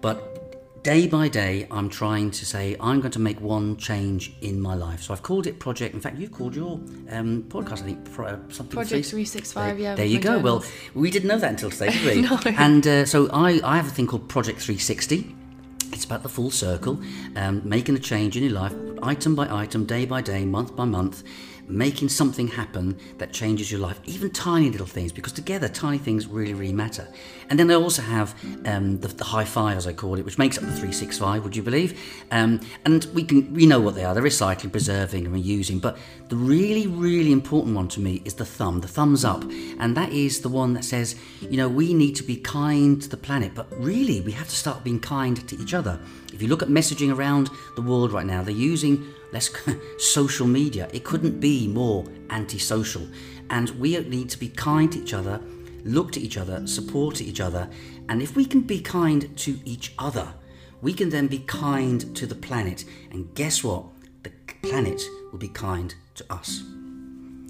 But 0.00 0.37
day 0.82 1.06
by 1.06 1.28
day, 1.28 1.66
I'm 1.70 1.88
trying 1.88 2.30
to 2.30 2.46
say, 2.46 2.76
I'm 2.80 3.00
going 3.00 3.12
to 3.12 3.18
make 3.18 3.40
one 3.40 3.76
change 3.76 4.32
in 4.40 4.60
my 4.60 4.74
life. 4.74 5.02
So 5.02 5.12
I've 5.12 5.22
called 5.22 5.46
it 5.46 5.58
Project. 5.58 5.94
In 5.94 6.00
fact, 6.00 6.18
you've 6.18 6.32
called 6.32 6.54
your 6.54 6.80
um, 7.10 7.44
podcast, 7.48 7.82
I 7.82 7.86
think, 7.86 8.12
pro, 8.12 8.26
uh, 8.26 8.38
something. 8.48 8.74
Project 8.74 9.06
365, 9.06 9.78
yeah, 9.80 9.94
There 9.94 10.06
you 10.06 10.20
go. 10.20 10.38
Well, 10.38 10.64
we 10.94 11.10
didn't 11.10 11.28
know 11.28 11.38
that 11.38 11.50
until 11.50 11.70
today, 11.70 11.90
did 11.90 12.16
we? 12.16 12.22
No. 12.28 12.38
And 12.56 12.86
uh, 12.86 13.04
so 13.06 13.28
I, 13.30 13.60
I 13.64 13.76
have 13.76 13.86
a 13.86 13.90
thing 13.90 14.06
called 14.06 14.28
Project 14.28 14.60
360. 14.60 15.34
It's 15.92 16.04
about 16.04 16.22
the 16.22 16.28
full 16.28 16.50
circle, 16.50 17.00
um, 17.36 17.62
making 17.64 17.96
a 17.96 17.98
change 17.98 18.36
in 18.36 18.42
your 18.44 18.52
life, 18.52 18.74
item 19.02 19.34
by 19.34 19.48
item, 19.50 19.84
day 19.84 20.04
by 20.04 20.20
day, 20.20 20.44
month 20.44 20.76
by 20.76 20.84
month, 20.84 21.22
making 21.68 22.08
something 22.08 22.48
happen 22.48 22.98
that 23.18 23.32
changes 23.32 23.70
your 23.70 23.80
life, 23.80 24.00
even 24.04 24.30
tiny 24.30 24.70
little 24.70 24.86
things, 24.86 25.12
because 25.12 25.32
together 25.32 25.68
tiny 25.68 25.98
things 25.98 26.26
really, 26.26 26.54
really 26.54 26.72
matter. 26.72 27.06
And 27.50 27.58
then 27.58 27.70
I 27.70 27.74
also 27.74 28.02
have 28.02 28.34
um, 28.66 28.98
the, 29.00 29.08
the 29.08 29.24
high 29.24 29.44
five, 29.44 29.76
as 29.76 29.86
I 29.86 29.92
call 29.92 30.18
it, 30.18 30.24
which 30.24 30.38
makes 30.38 30.56
up 30.58 30.64
the 30.64 30.70
365, 30.70 31.44
would 31.44 31.56
you 31.56 31.62
believe? 31.62 32.00
Um, 32.30 32.60
and 32.84 33.06
we 33.14 33.24
can 33.24 33.52
we 33.52 33.66
know 33.66 33.80
what 33.80 33.94
they 33.94 34.04
are. 34.04 34.14
They're 34.14 34.22
recycling, 34.22 34.72
preserving, 34.72 35.26
and 35.26 35.34
reusing. 35.34 35.80
But 35.80 35.98
the 36.28 36.36
really, 36.36 36.86
really 36.86 37.32
important 37.32 37.74
one 37.74 37.88
to 37.88 38.00
me 38.00 38.22
is 38.24 38.34
the 38.34 38.44
thumb, 38.44 38.80
the 38.80 38.88
thumbs 38.88 39.24
up. 39.24 39.42
And 39.78 39.96
that 39.96 40.12
is 40.12 40.40
the 40.40 40.48
one 40.48 40.74
that 40.74 40.84
says, 40.84 41.16
you 41.40 41.56
know, 41.56 41.68
we 41.68 41.94
need 41.94 42.14
to 42.16 42.22
be 42.22 42.36
kind 42.36 43.00
to 43.02 43.08
the 43.08 43.16
planet, 43.16 43.54
but 43.54 43.66
really 43.78 44.20
we 44.20 44.32
have 44.32 44.48
to 44.48 44.56
start 44.56 44.84
being 44.84 45.00
kind 45.00 45.46
to 45.48 45.56
each 45.56 45.74
other. 45.74 45.98
If 46.32 46.42
you 46.42 46.48
look 46.48 46.62
at 46.62 46.68
messaging 46.68 47.14
around 47.14 47.50
the 47.76 47.82
world 47.82 48.12
right 48.12 48.26
now, 48.26 48.42
they're 48.42 48.54
using 48.54 49.06
less 49.32 49.50
social 49.98 50.46
media. 50.46 50.88
It 50.92 51.04
couldn't 51.04 51.40
be 51.40 51.68
more 51.68 52.04
antisocial. 52.30 53.06
And 53.50 53.70
we 53.70 53.98
need 54.00 54.28
to 54.30 54.38
be 54.38 54.48
kind 54.48 54.92
to 54.92 54.98
each 55.00 55.14
other, 55.14 55.40
look 55.84 56.12
to 56.12 56.20
each 56.20 56.36
other, 56.36 56.66
support 56.66 57.20
each 57.20 57.40
other. 57.40 57.68
And 58.08 58.22
if 58.22 58.36
we 58.36 58.44
can 58.44 58.60
be 58.62 58.80
kind 58.80 59.36
to 59.38 59.58
each 59.64 59.94
other, 59.98 60.34
we 60.80 60.92
can 60.92 61.08
then 61.10 61.26
be 61.26 61.38
kind 61.40 62.14
to 62.16 62.26
the 62.26 62.34
planet. 62.34 62.84
And 63.10 63.34
guess 63.34 63.64
what? 63.64 63.84
the 64.22 64.32
planet 64.62 65.00
will 65.30 65.38
be 65.38 65.48
kind 65.48 65.94
to 66.16 66.24
us. 66.30 66.62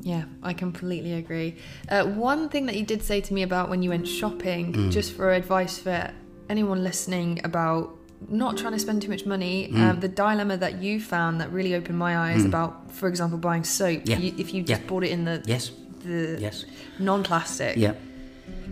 Yeah, 0.00 0.24
I 0.42 0.52
completely 0.52 1.14
agree. 1.14 1.56
Uh, 1.88 2.04
one 2.04 2.48
thing 2.48 2.66
that 2.66 2.76
you 2.76 2.84
did 2.84 3.02
say 3.02 3.20
to 3.22 3.34
me 3.34 3.42
about 3.42 3.68
when 3.68 3.82
you 3.82 3.90
went 3.90 4.06
shopping, 4.06 4.72
Mm. 4.72 4.90
just 4.92 5.12
for 5.12 5.32
advice 5.32 5.78
for 5.78 6.10
anyone 6.48 6.84
listening 6.84 7.40
about 7.44 7.97
not 8.28 8.56
trying 8.58 8.72
to 8.72 8.78
spend 8.78 9.02
too 9.02 9.08
much 9.10 9.24
money, 9.26 9.68
Mm. 9.72 9.80
um, 9.80 10.00
the 10.00 10.08
dilemma 10.08 10.56
that 10.56 10.82
you 10.82 11.00
found 11.00 11.40
that 11.40 11.52
really 11.52 11.74
opened 11.74 11.98
my 11.98 12.16
eyes 12.18 12.44
about, 12.44 12.90
for 12.90 13.08
example, 13.08 13.38
buying 13.38 13.64
soap. 13.64 14.02
Yeah. 14.04 14.18
You, 14.18 14.34
if 14.38 14.52
you 14.52 14.62
just 14.62 14.82
Yeah. 14.82 14.86
bought 14.88 15.04
it 15.04 15.10
in 15.10 15.24
the 15.24 15.42
Yes, 15.46 15.70
the 16.04 16.36
yes. 16.40 16.64
non-plastic. 16.98 17.76
Yeah. 17.76 17.92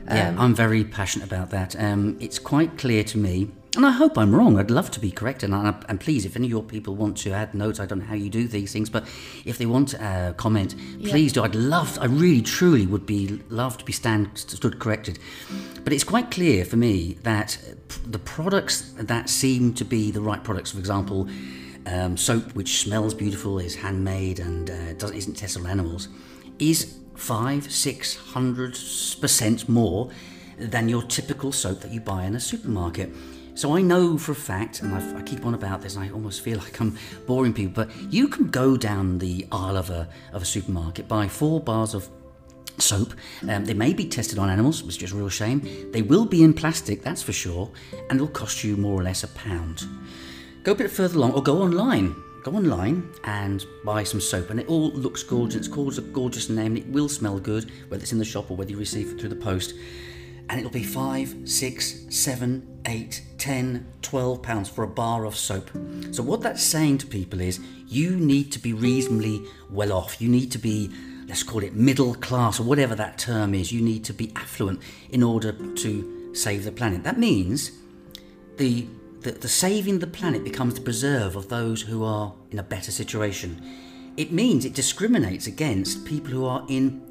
Yeah, 0.08 0.28
Um, 0.30 0.38
I'm 0.38 0.54
very 0.54 0.84
passionate 0.84 1.26
about 1.26 1.50
that. 1.50 1.74
Um, 1.78 2.16
it's 2.20 2.38
quite 2.38 2.78
clear 2.78 3.02
to 3.04 3.18
me, 3.18 3.48
and 3.76 3.86
I 3.86 3.90
hope 3.90 4.16
I'm 4.18 4.34
wrong. 4.34 4.58
I'd 4.58 4.70
love 4.70 4.90
to 4.92 5.00
be 5.00 5.10
corrected. 5.10 5.50
And, 5.50 5.84
and 5.88 6.00
please, 6.00 6.24
if 6.24 6.36
any 6.36 6.46
of 6.46 6.50
your 6.50 6.62
people 6.62 6.94
want 6.94 7.16
to 7.18 7.32
add 7.32 7.54
notes, 7.54 7.78
I 7.78 7.86
don't 7.86 7.98
know 8.00 8.06
how 8.06 8.14
you 8.14 8.30
do 8.30 8.48
these 8.48 8.72
things, 8.72 8.90
but 8.90 9.04
if 9.44 9.58
they 9.58 9.66
want 9.66 9.90
to 9.90 10.04
uh, 10.04 10.32
comment, 10.32 10.74
please 11.02 11.32
do. 11.32 11.42
I'd 11.42 11.54
love, 11.54 11.98
I 12.00 12.06
really, 12.06 12.42
truly 12.42 12.86
would 12.86 13.06
be 13.06 13.40
love 13.48 13.78
to 13.78 13.84
be 13.84 13.92
stand 13.92 14.30
stood 14.34 14.78
corrected. 14.78 15.18
But 15.84 15.92
it's 15.92 16.04
quite 16.04 16.30
clear 16.30 16.64
for 16.64 16.76
me 16.76 17.18
that 17.22 17.58
the 18.06 18.18
products 18.18 18.92
that 18.96 19.28
seem 19.28 19.74
to 19.74 19.84
be 19.84 20.10
the 20.10 20.20
right 20.20 20.42
products, 20.42 20.72
for 20.72 20.78
example, 20.78 21.28
um, 21.86 22.16
soap 22.16 22.54
which 22.54 22.80
smells 22.80 23.14
beautiful, 23.14 23.58
is 23.58 23.76
handmade, 23.76 24.40
and 24.40 24.70
uh, 24.70 24.92
does, 24.94 25.12
isn't 25.12 25.34
tested 25.34 25.62
on 25.62 25.70
animals, 25.70 26.08
is 26.58 26.98
five, 27.14 27.70
six 27.70 28.16
hundred 28.16 28.72
percent 29.20 29.68
more 29.68 30.10
than 30.58 30.88
your 30.88 31.02
typical 31.02 31.52
soap 31.52 31.80
that 31.80 31.92
you 31.92 32.00
buy 32.00 32.24
in 32.24 32.34
a 32.34 32.40
supermarket. 32.40 33.10
So 33.56 33.74
I 33.74 33.80
know 33.80 34.18
for 34.18 34.32
a 34.32 34.34
fact, 34.34 34.82
and 34.82 34.94
I've, 34.94 35.16
I 35.16 35.22
keep 35.22 35.46
on 35.46 35.54
about 35.54 35.80
this, 35.80 35.96
and 35.96 36.04
I 36.04 36.10
almost 36.10 36.42
feel 36.42 36.58
like 36.58 36.78
I'm 36.78 36.94
boring 37.26 37.54
people, 37.54 37.86
but 37.86 37.96
you 38.12 38.28
can 38.28 38.48
go 38.48 38.76
down 38.76 39.16
the 39.16 39.46
aisle 39.50 39.78
of 39.78 39.88
a 39.88 40.06
of 40.34 40.42
a 40.42 40.44
supermarket, 40.44 41.08
buy 41.08 41.26
four 41.26 41.58
bars 41.58 41.94
of 41.94 42.06
soap. 42.76 43.14
Um, 43.48 43.64
they 43.64 43.72
may 43.72 43.94
be 43.94 44.04
tested 44.04 44.38
on 44.38 44.50
animals, 44.50 44.82
which 44.82 45.02
is 45.02 45.12
a 45.12 45.16
real 45.16 45.30
shame. 45.30 45.90
They 45.90 46.02
will 46.02 46.26
be 46.26 46.42
in 46.42 46.52
plastic, 46.52 47.02
that's 47.02 47.22
for 47.22 47.32
sure, 47.32 47.72
and 48.10 48.20
it'll 48.20 48.28
cost 48.28 48.62
you 48.62 48.76
more 48.76 49.00
or 49.00 49.02
less 49.02 49.24
a 49.24 49.28
pound. 49.28 49.84
Go 50.62 50.72
a 50.72 50.74
bit 50.74 50.90
further 50.90 51.16
along, 51.16 51.32
or 51.32 51.42
go 51.42 51.62
online. 51.62 52.14
Go 52.44 52.52
online 52.52 53.10
and 53.24 53.64
buy 53.86 54.04
some 54.04 54.20
soap, 54.20 54.50
and 54.50 54.60
it 54.60 54.68
all 54.68 54.90
looks 54.90 55.22
gorgeous. 55.22 55.56
It's 55.56 55.68
called 55.68 55.96
a 55.96 56.02
gorgeous 56.02 56.50
name, 56.50 56.76
it 56.76 56.86
will 56.88 57.08
smell 57.08 57.40
good, 57.40 57.72
whether 57.88 58.02
it's 58.02 58.12
in 58.12 58.18
the 58.18 58.24
shop 58.26 58.50
or 58.50 58.56
whether 58.58 58.70
you 58.70 58.76
receive 58.76 59.12
it 59.12 59.18
through 59.18 59.30
the 59.30 59.36
post. 59.36 59.72
And 60.48 60.60
it'll 60.60 60.70
be 60.70 60.84
five, 60.84 61.34
six, 61.44 62.06
seven, 62.08 62.80
eight, 62.86 63.22
ten, 63.36 63.86
twelve 64.00 64.42
pounds 64.42 64.68
for 64.68 64.84
a 64.84 64.88
bar 64.88 65.24
of 65.24 65.36
soap. 65.36 65.70
So 66.12 66.22
what 66.22 66.40
that's 66.40 66.62
saying 66.62 66.98
to 66.98 67.06
people 67.06 67.40
is, 67.40 67.60
you 67.88 68.16
need 68.16 68.52
to 68.52 68.58
be 68.58 68.72
reasonably 68.72 69.44
well 69.70 69.92
off. 69.92 70.20
You 70.20 70.28
need 70.28 70.52
to 70.52 70.58
be 70.58 70.90
let's 71.26 71.42
call 71.42 71.64
it 71.64 71.74
middle 71.74 72.14
class 72.14 72.60
or 72.60 72.62
whatever 72.62 72.94
that 72.94 73.18
term 73.18 73.54
is. 73.54 73.72
You 73.72 73.80
need 73.82 74.04
to 74.04 74.12
be 74.12 74.32
affluent 74.36 74.80
in 75.10 75.22
order 75.22 75.52
to 75.52 76.34
save 76.34 76.64
the 76.64 76.72
planet. 76.72 77.02
That 77.02 77.18
means 77.18 77.72
the, 78.58 78.86
the, 79.20 79.32
the 79.32 79.48
saving 79.48 79.98
the 79.98 80.06
planet 80.06 80.44
becomes 80.44 80.74
the 80.74 80.80
preserve 80.80 81.34
of 81.34 81.48
those 81.48 81.82
who 81.82 82.04
are 82.04 82.32
in 82.50 82.58
a 82.58 82.62
better 82.62 82.92
situation. 82.92 83.60
It 84.16 84.32
means 84.32 84.64
it 84.64 84.74
discriminates 84.74 85.46
against 85.46 86.04
people 86.04 86.30
who 86.30 86.46
are 86.46 86.64
in 86.68 87.05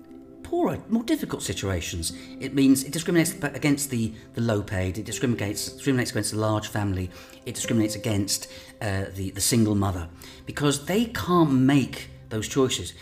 poorer, 0.55 0.79
more 0.87 1.03
difficult 1.03 1.43
situations. 1.43 2.13
It 2.39 2.53
means 2.53 2.85
it 2.85 2.93
discriminates 2.93 3.33
against 3.43 3.89
the, 3.89 4.13
the 4.35 4.41
low 4.41 4.61
paid, 4.61 4.97
it 4.97 5.05
discriminates, 5.05 5.73
discriminates 5.73 6.11
against 6.11 6.31
the 6.31 6.37
large 6.37 6.69
family, 6.69 7.11
it 7.45 7.55
discriminates 7.55 7.95
against 7.95 8.47
uh, 8.81 9.05
the, 9.13 9.31
the 9.31 9.41
single 9.41 9.75
mother 9.75 10.07
because 10.45 10.85
they 10.85 11.05
can't 11.05 11.51
make 11.51 12.09
those 12.29 12.47
choices. 12.47 12.93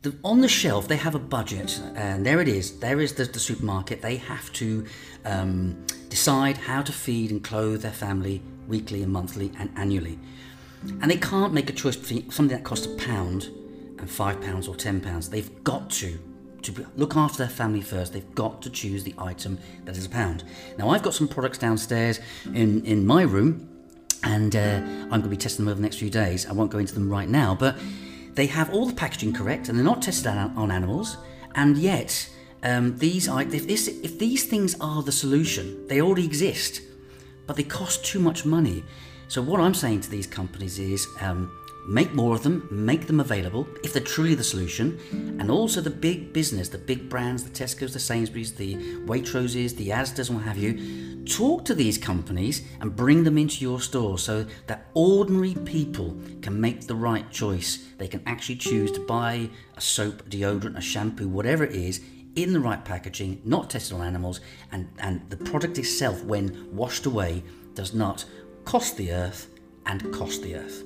The, 0.00 0.14
on 0.24 0.40
the 0.40 0.48
shelf, 0.48 0.88
they 0.88 0.96
have 0.96 1.14
a 1.14 1.18
budget, 1.18 1.78
and 1.94 2.24
there 2.24 2.40
it 2.40 2.48
is. 2.48 2.78
There 2.78 3.00
is 3.00 3.12
the, 3.12 3.24
the 3.24 3.38
supermarket. 3.38 4.00
They 4.00 4.16
have 4.16 4.50
to 4.54 4.86
um, 5.26 5.84
decide 6.08 6.56
how 6.56 6.80
to 6.82 6.92
feed 6.92 7.30
and 7.30 7.44
clothe 7.44 7.82
their 7.82 7.92
family 7.92 8.42
weekly 8.66 9.02
and 9.02 9.12
monthly 9.12 9.52
and 9.58 9.70
annually. 9.76 10.18
And 11.02 11.10
they 11.10 11.18
can't 11.18 11.52
make 11.52 11.68
a 11.68 11.74
choice 11.74 11.96
between 11.96 12.30
something 12.30 12.56
that 12.56 12.64
costs 12.64 12.86
a 12.86 12.94
pound 12.96 13.50
and 13.98 14.10
five 14.10 14.40
pounds 14.40 14.68
or 14.68 14.74
ten 14.74 15.02
pounds. 15.02 15.28
They've 15.28 15.62
got 15.64 15.90
to 16.00 16.18
to 16.64 16.86
look 16.96 17.16
after 17.16 17.38
their 17.38 17.48
family 17.48 17.80
first. 17.80 18.12
They've 18.12 18.34
got 18.34 18.62
to 18.62 18.70
choose 18.70 19.04
the 19.04 19.14
item 19.18 19.58
that 19.84 19.96
is 19.96 20.06
a 20.06 20.08
pound. 20.08 20.44
Now, 20.78 20.90
I've 20.90 21.02
got 21.02 21.14
some 21.14 21.28
products 21.28 21.58
downstairs 21.58 22.20
in 22.52 22.84
in 22.84 23.06
my 23.06 23.22
room, 23.22 23.68
and 24.22 24.54
uh, 24.54 24.80
I'm 24.84 25.08
going 25.08 25.22
to 25.22 25.28
be 25.28 25.36
testing 25.36 25.64
them 25.64 25.70
over 25.70 25.76
the 25.76 25.82
next 25.82 25.96
few 25.96 26.10
days. 26.10 26.46
I 26.46 26.52
won't 26.52 26.70
go 26.70 26.78
into 26.78 26.94
them 26.94 27.10
right 27.10 27.28
now, 27.28 27.54
but 27.54 27.76
they 28.34 28.46
have 28.46 28.72
all 28.74 28.86
the 28.86 28.94
packaging 28.94 29.32
correct, 29.32 29.68
and 29.68 29.78
they're 29.78 29.84
not 29.84 30.02
tested 30.02 30.26
on, 30.26 30.70
animals, 30.70 31.16
and 31.54 31.76
yet. 31.76 32.30
Um, 32.62 32.96
these 32.96 33.28
are, 33.28 33.42
if, 33.42 33.68
this, 33.68 33.88
if 33.88 34.18
these 34.18 34.44
things 34.44 34.74
are 34.80 35.02
the 35.02 35.12
solution, 35.12 35.86
they 35.88 36.00
already 36.00 36.24
exist 36.24 36.80
but 37.46 37.56
they 37.56 37.62
cost 37.62 38.04
too 38.04 38.18
much 38.18 38.44
money. 38.44 38.84
So 39.28 39.42
what 39.42 39.60
I'm 39.60 39.74
saying 39.74 40.02
to 40.02 40.10
these 40.10 40.26
companies 40.26 40.78
is 40.78 41.06
um, 41.20 41.50
make 41.86 42.12
more 42.14 42.34
of 42.34 42.42
them, 42.42 42.66
make 42.70 43.06
them 43.06 43.20
available 43.20 43.68
if 43.82 43.92
they're 43.92 44.02
truly 44.02 44.34
the 44.34 44.44
solution, 44.44 44.98
and 45.40 45.50
also 45.50 45.80
the 45.80 45.90
big 45.90 46.32
business, 46.32 46.68
the 46.68 46.78
big 46.78 47.08
brands, 47.08 47.44
the 47.44 47.50
Tesco's, 47.50 47.92
the 47.92 47.98
Sainsbury's, 47.98 48.54
the 48.54 48.74
Waitroses, 49.06 49.76
the 49.76 49.88
Asda's, 49.88 50.28
and 50.28 50.38
what 50.38 50.46
have 50.46 50.56
you. 50.56 51.24
Talk 51.24 51.64
to 51.64 51.74
these 51.74 51.96
companies 51.96 52.66
and 52.80 52.94
bring 52.94 53.24
them 53.24 53.38
into 53.38 53.62
your 53.62 53.80
store 53.80 54.18
so 54.18 54.46
that 54.66 54.86
ordinary 54.94 55.54
people 55.64 56.16
can 56.42 56.60
make 56.60 56.86
the 56.86 56.94
right 56.94 57.30
choice. 57.30 57.86
They 57.96 58.08
can 58.08 58.22
actually 58.26 58.56
choose 58.56 58.92
to 58.92 59.00
buy 59.00 59.48
a 59.76 59.80
soap, 59.80 60.28
deodorant, 60.28 60.76
a 60.76 60.82
shampoo, 60.82 61.28
whatever 61.28 61.64
it 61.64 61.74
is, 61.74 62.02
in 62.36 62.52
the 62.52 62.60
right 62.60 62.84
packaging, 62.84 63.40
not 63.44 63.70
tested 63.70 63.96
on 63.96 64.02
animals, 64.02 64.40
and, 64.72 64.88
and 64.98 65.22
the 65.30 65.36
product 65.36 65.78
itself, 65.78 66.22
when 66.24 66.68
washed 66.74 67.06
away, 67.06 67.42
does 67.74 67.94
not 67.94 68.24
cost 68.64 68.96
the 68.96 69.12
earth 69.12 69.48
and 69.86 70.12
cost 70.12 70.42
the 70.42 70.56
earth. 70.56 70.82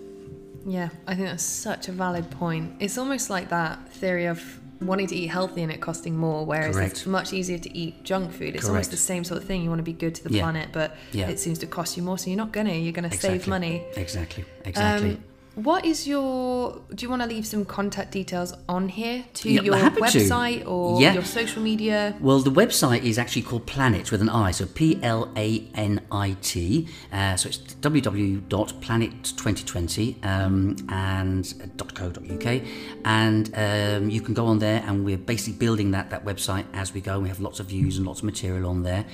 Yeah, 0.68 0.90
I 1.06 1.14
think 1.14 1.28
that's 1.28 1.42
such 1.42 1.88
a 1.88 1.92
valid 1.92 2.30
point. 2.30 2.74
It's 2.80 2.98
almost 2.98 3.30
like 3.30 3.48
that 3.48 3.88
theory 3.94 4.26
of 4.26 4.60
wanting 4.80 5.06
to 5.08 5.16
eat 5.16 5.28
healthy 5.28 5.62
and 5.62 5.72
it 5.72 5.80
costing 5.80 6.16
more, 6.16 6.44
whereas 6.46 6.76
Correct. 6.76 6.92
it's 6.92 7.06
much 7.06 7.32
easier 7.32 7.58
to 7.58 7.76
eat 7.76 8.04
junk 8.04 8.32
food. 8.32 8.54
It's 8.54 8.68
almost 8.68 8.90
the 8.90 8.96
same 8.96 9.24
sort 9.24 9.40
of 9.40 9.46
thing. 9.48 9.62
You 9.62 9.70
want 9.70 9.80
to 9.80 9.82
be 9.84 9.92
good 9.94 10.14
to 10.16 10.24
the 10.24 10.30
Yeah. 10.34 10.42
planet, 10.42 10.68
but 10.72 10.94
Yeah. 11.12 11.28
it 11.28 11.40
seems 11.40 11.58
to 11.60 11.66
cost 11.66 11.96
you 11.96 12.02
more, 12.02 12.18
so 12.18 12.28
you're 12.30 12.36
not 12.36 12.52
gonna. 12.52 12.74
You're 12.74 12.92
gonna 12.92 13.10
save 13.12 13.46
money. 13.48 13.82
Exactly. 13.96 14.44
Exactly. 14.64 15.10
Um, 15.12 15.24
what 15.54 15.84
is 15.84 16.06
your? 16.06 16.80
Do 16.94 17.02
you 17.04 17.10
want 17.10 17.22
to 17.22 17.28
leave 17.28 17.44
some 17.46 17.64
contact 17.64 18.12
details 18.12 18.52
on 18.68 18.88
here 18.88 19.24
to 19.34 19.50
Yeah, 19.50 19.62
your 19.62 19.76
happy 19.76 19.96
to. 19.96 20.02
website 20.02 20.64
or 20.66 21.00
Yeah. 21.00 21.14
your 21.14 21.24
social 21.24 21.62
media? 21.62 22.14
Well, 22.20 22.38
the 22.40 22.50
website 22.50 23.02
is 23.02 23.18
actually 23.18 23.42
called 23.42 23.66
Planit 23.66 24.10
with 24.12 24.20
an 24.22 24.28
I, 24.28 24.50
so 24.52 24.66
P 24.66 24.98
L 25.02 25.30
A 25.36 25.64
N 25.74 26.00
I 26.12 26.36
T. 26.42 26.86
Uh, 27.12 27.36
so 27.36 27.48
it's 27.48 27.58
www.planit2020 27.58 30.24
um, 30.24 30.76
and 30.88 31.54
.co.uk, 31.94 32.60
and 33.04 33.50
um, 33.54 34.10
you 34.10 34.20
can 34.20 34.34
go 34.34 34.46
on 34.46 34.58
there, 34.58 34.82
and 34.86 35.04
we're 35.04 35.18
basically 35.18 35.54
building 35.58 35.90
that 35.92 36.10
that 36.10 36.24
website 36.24 36.64
as 36.72 36.92
we 36.94 37.00
go. 37.00 37.18
We 37.20 37.28
have 37.28 37.40
lots 37.40 37.60
of 37.60 37.66
views 37.66 37.96
and 37.98 38.06
lots 38.06 38.20
of 38.20 38.24
material 38.24 38.68
on 38.70 38.82
there. 38.82 39.04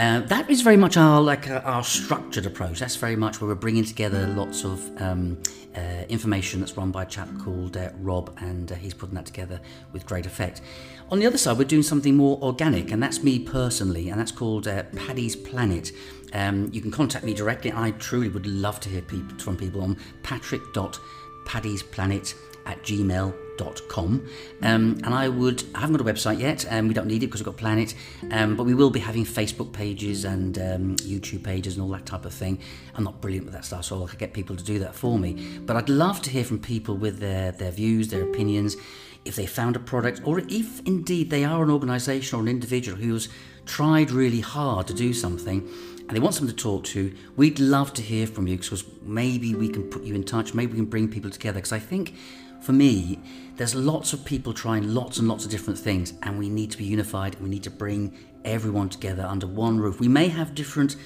Uh, 0.00 0.20
that 0.20 0.48
is 0.48 0.62
very 0.62 0.78
much 0.78 0.96
our 0.96 1.20
like 1.20 1.50
uh, 1.50 1.60
our 1.62 1.84
structured 1.84 2.46
approach. 2.46 2.78
That's 2.78 2.96
very 2.96 3.16
much 3.16 3.38
where 3.38 3.48
we're 3.48 3.54
bringing 3.54 3.84
together 3.84 4.26
lots 4.28 4.64
of 4.64 4.80
um, 4.98 5.36
uh, 5.76 6.06
information 6.08 6.60
that's 6.60 6.74
run 6.74 6.90
by 6.90 7.02
a 7.02 7.06
chap 7.06 7.28
called 7.38 7.76
uh, 7.76 7.90
Rob, 7.98 8.34
and 8.40 8.72
uh, 8.72 8.76
he's 8.76 8.94
putting 8.94 9.14
that 9.16 9.26
together 9.26 9.60
with 9.92 10.06
great 10.06 10.24
effect. 10.24 10.62
On 11.10 11.18
the 11.18 11.26
other 11.26 11.36
side, 11.36 11.58
we're 11.58 11.64
doing 11.64 11.82
something 11.82 12.16
more 12.16 12.38
organic, 12.40 12.92
and 12.92 13.02
that's 13.02 13.22
me 13.22 13.40
personally, 13.40 14.08
and 14.08 14.18
that's 14.18 14.32
called 14.32 14.66
uh, 14.66 14.84
Paddy's 14.96 15.36
Planet. 15.36 15.92
Um, 16.32 16.70
you 16.72 16.80
can 16.80 16.90
contact 16.90 17.22
me 17.22 17.34
directly. 17.34 17.70
I 17.70 17.90
truly 17.90 18.30
would 18.30 18.46
love 18.46 18.80
to 18.80 18.88
hear 18.88 19.02
people, 19.02 19.38
from 19.38 19.58
people 19.58 19.82
on 19.82 19.98
patrick.paddy'splanet 20.22 22.34
at 22.64 22.82
gmail.com. 22.84 23.49
Um, 24.62 25.00
and 25.04 25.14
I 25.14 25.28
would, 25.28 25.62
I 25.74 25.80
haven't 25.80 25.96
got 25.96 26.08
a 26.08 26.12
website 26.12 26.40
yet, 26.40 26.64
and 26.68 26.88
we 26.88 26.94
don't 26.94 27.06
need 27.06 27.22
it 27.22 27.26
because 27.26 27.40
we've 27.40 27.54
got 27.54 27.62
Planit, 27.62 27.94
um, 28.30 28.56
but 28.56 28.64
we 28.64 28.74
will 28.74 28.90
be 28.90 29.00
having 29.00 29.24
Facebook 29.24 29.72
pages 29.72 30.24
and 30.24 30.58
um, 30.58 30.96
YouTube 30.96 31.42
pages 31.42 31.74
and 31.74 31.82
all 31.82 31.90
that 31.90 32.06
type 32.06 32.24
of 32.24 32.32
thing. 32.32 32.58
I'm 32.94 33.04
not 33.04 33.20
brilliant 33.20 33.46
with 33.46 33.54
that 33.54 33.64
stuff, 33.64 33.84
so 33.84 34.04
I 34.04 34.08
could 34.08 34.18
get 34.18 34.32
people 34.32 34.56
to 34.56 34.64
do 34.64 34.78
that 34.80 34.94
for 34.94 35.18
me. 35.18 35.58
But 35.60 35.76
I'd 35.76 35.88
love 35.88 36.22
to 36.22 36.30
hear 36.30 36.44
from 36.44 36.58
people 36.58 36.96
with 36.96 37.18
their, 37.18 37.52
their 37.52 37.70
views, 37.70 38.08
their 38.08 38.22
opinions, 38.22 38.76
if 39.24 39.36
they 39.36 39.46
found 39.46 39.76
a 39.76 39.80
product, 39.80 40.22
or 40.24 40.40
if 40.48 40.80
indeed 40.86 41.30
they 41.30 41.44
are 41.44 41.62
an 41.62 41.70
organisation 41.70 42.38
or 42.38 42.42
an 42.42 42.48
individual 42.48 42.96
who's 42.96 43.28
tried 43.66 44.10
really 44.10 44.40
hard 44.40 44.86
to 44.86 44.94
do 44.94 45.12
something 45.12 45.68
and 46.10 46.16
they 46.16 46.20
want 46.20 46.34
someone 46.34 46.54
to 46.54 46.60
talk 46.60 46.82
to, 46.84 47.14
we'd 47.36 47.60
love 47.60 47.92
to 47.94 48.02
hear 48.02 48.26
from 48.26 48.48
you 48.48 48.56
because 48.56 48.82
maybe 49.02 49.54
we 49.54 49.68
can 49.68 49.84
put 49.84 50.02
you 50.02 50.14
in 50.14 50.24
touch, 50.24 50.54
maybe 50.54 50.72
we 50.72 50.78
can 50.78 50.86
bring 50.86 51.08
people 51.08 51.30
together. 51.30 51.58
Because 51.58 51.72
I 51.72 51.78
think 51.78 52.14
for 52.60 52.72
me, 52.72 53.18
there's 53.56 53.74
lots 53.74 54.12
of 54.12 54.24
people 54.24 54.52
trying 54.52 54.94
lots 54.94 55.18
and 55.18 55.28
lots 55.28 55.44
of 55.44 55.50
different 55.50 55.78
things, 55.78 56.14
and 56.22 56.38
we 56.38 56.48
need 56.48 56.70
to 56.70 56.78
be 56.78 56.84
unified 56.84 57.38
we 57.40 57.48
need 57.48 57.62
to 57.64 57.70
bring 57.70 58.16
everyone 58.44 58.88
together 58.88 59.22
under 59.22 59.46
one 59.46 59.78
roof. 59.78 60.00
We 60.00 60.08
may 60.08 60.28
have 60.28 60.54
different 60.54 60.96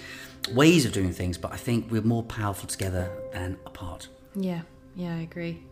ways 0.52 0.84
of 0.84 0.92
doing 0.92 1.12
things, 1.12 1.38
but 1.38 1.52
I 1.52 1.56
think 1.56 1.90
we're 1.90 2.02
more 2.02 2.22
powerful 2.22 2.68
together 2.68 3.10
than 3.32 3.58
apart. 3.66 4.08
Yeah, 4.34 4.62
Yeah, 4.96 5.16
I 5.16 5.20
agree. 5.20 5.62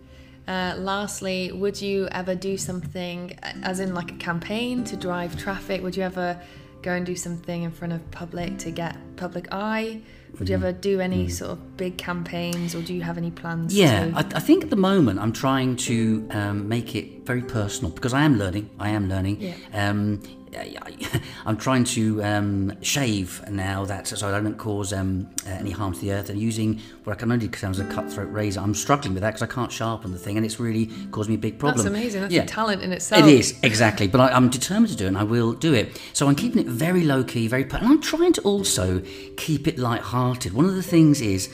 Uh, 0.49 0.75
lastly, 0.79 1.53
would 1.53 1.81
you 1.81 2.09
ever 2.11 2.35
do 2.35 2.57
something, 2.57 3.39
uh, 3.43 3.53
as 3.63 3.79
in 3.79 3.95
like 3.95 4.11
a 4.11 4.17
campaign 4.17 4.83
to 4.85 4.97
drive 4.97 5.39
traffic? 5.39 5.83
Would 5.83 5.97
you 5.97 6.03
ever 6.03 6.41
go 6.83 6.93
and 6.95 7.07
do 7.07 7.15
something 7.15 7.63
in 7.63 7.71
front 7.71 7.93
of 7.93 8.11
public 8.11 8.59
to 8.59 8.73
get 8.73 8.97
public 9.17 9.47
eye? 9.53 10.01
Would 10.39 10.49
you 10.49 10.57
Mm-hmm. 10.57 10.65
ever 10.65 10.73
do 10.73 11.01
any 11.01 11.29
sort 11.29 11.53
of 11.53 11.77
big 11.77 11.99
campaigns, 11.99 12.75
or 12.75 12.83
do 12.83 12.95
you 12.95 13.03
have 13.03 13.19
any 13.19 13.31
plans? 13.31 13.75
Yeah, 13.75 14.07
to... 14.11 14.17
I, 14.17 14.21
I 14.21 14.41
think 14.41 14.65
at 14.65 14.71
the 14.71 14.77
moment 14.77 15.21
I'm 15.21 15.33
trying 15.33 15.77
to 15.77 16.27
um, 16.31 16.69
make 16.69 16.95
it 16.95 17.27
very 17.27 17.43
personal 17.43 17.91
because 17.93 18.15
I 18.15 18.23
am 18.25 18.39
learning. 18.39 18.71
I 18.79 18.91
am 18.91 19.09
learning. 19.09 19.41
Yeah. 19.41 19.55
Um, 19.73 20.23
I'm 21.47 21.57
trying 21.57 21.85
to 21.85 22.23
um, 22.23 22.73
shave 22.83 23.43
now 23.51 23.85
that 23.87 24.07
so 24.09 24.29
I 24.29 24.41
don't 24.41 24.59
cause 24.59 24.93
um, 24.93 25.31
uh, 25.47 25.51
any 25.51 25.71
harm 25.71 25.95
to 25.95 26.01
the 26.01 26.13
earth 26.13 26.29
and 26.29 26.39
using 26.39 26.81
what 27.05 27.15
I 27.15 27.17
can 27.17 27.33
only 27.33 27.49
as 27.63 27.79
a 27.79 27.85
cutthroat 27.87 28.31
razor. 28.31 28.61
I'm 28.61 28.75
struggling 28.75 29.15
with 29.15 29.23
that 29.23 29.31
because 29.35 29.43
I 29.43 29.53
can't 29.53 29.73
sharpen 29.73 30.13
the 30.13 30.19
thing 30.19 30.37
and 30.37 30.45
it's 30.45 30.61
really 30.61 30.87
caused 31.11 31.29
me 31.29 31.37
a 31.37 31.39
big 31.39 31.59
problem. 31.59 31.79
That's 31.85 31.89
amazing. 31.89 32.23
That's 32.23 32.35
Yeah. 32.35 32.43
a 32.43 32.47
talent 32.47 32.83
in 32.83 32.93
itself. 32.93 33.25
It 33.25 33.33
is 33.33 33.59
exactly, 33.63 34.09
but 34.09 34.21
I, 34.21 34.29
I'm 34.37 34.51
determined 34.51 34.91
to 34.91 34.97
do 34.97 35.05
it, 35.05 35.09
and 35.09 35.19
I 35.19 35.25
will 35.25 35.53
do 35.53 35.73
it. 35.75 36.01
So 36.13 36.29
I'm 36.29 36.35
keeping 36.37 36.61
it 36.61 36.67
very 36.67 37.05
low 37.05 37.25
key, 37.25 37.49
very, 37.49 37.65
per- 37.65 37.79
and 37.79 37.87
I'm 37.87 38.01
trying 38.01 38.33
to 38.35 38.41
also 38.43 39.03
keep 39.37 39.67
it 39.67 39.79
light-hearted. 39.79 40.53
One 40.53 40.67
of 40.67 40.75
the 40.75 40.83
things 40.83 41.21
is, 41.21 41.49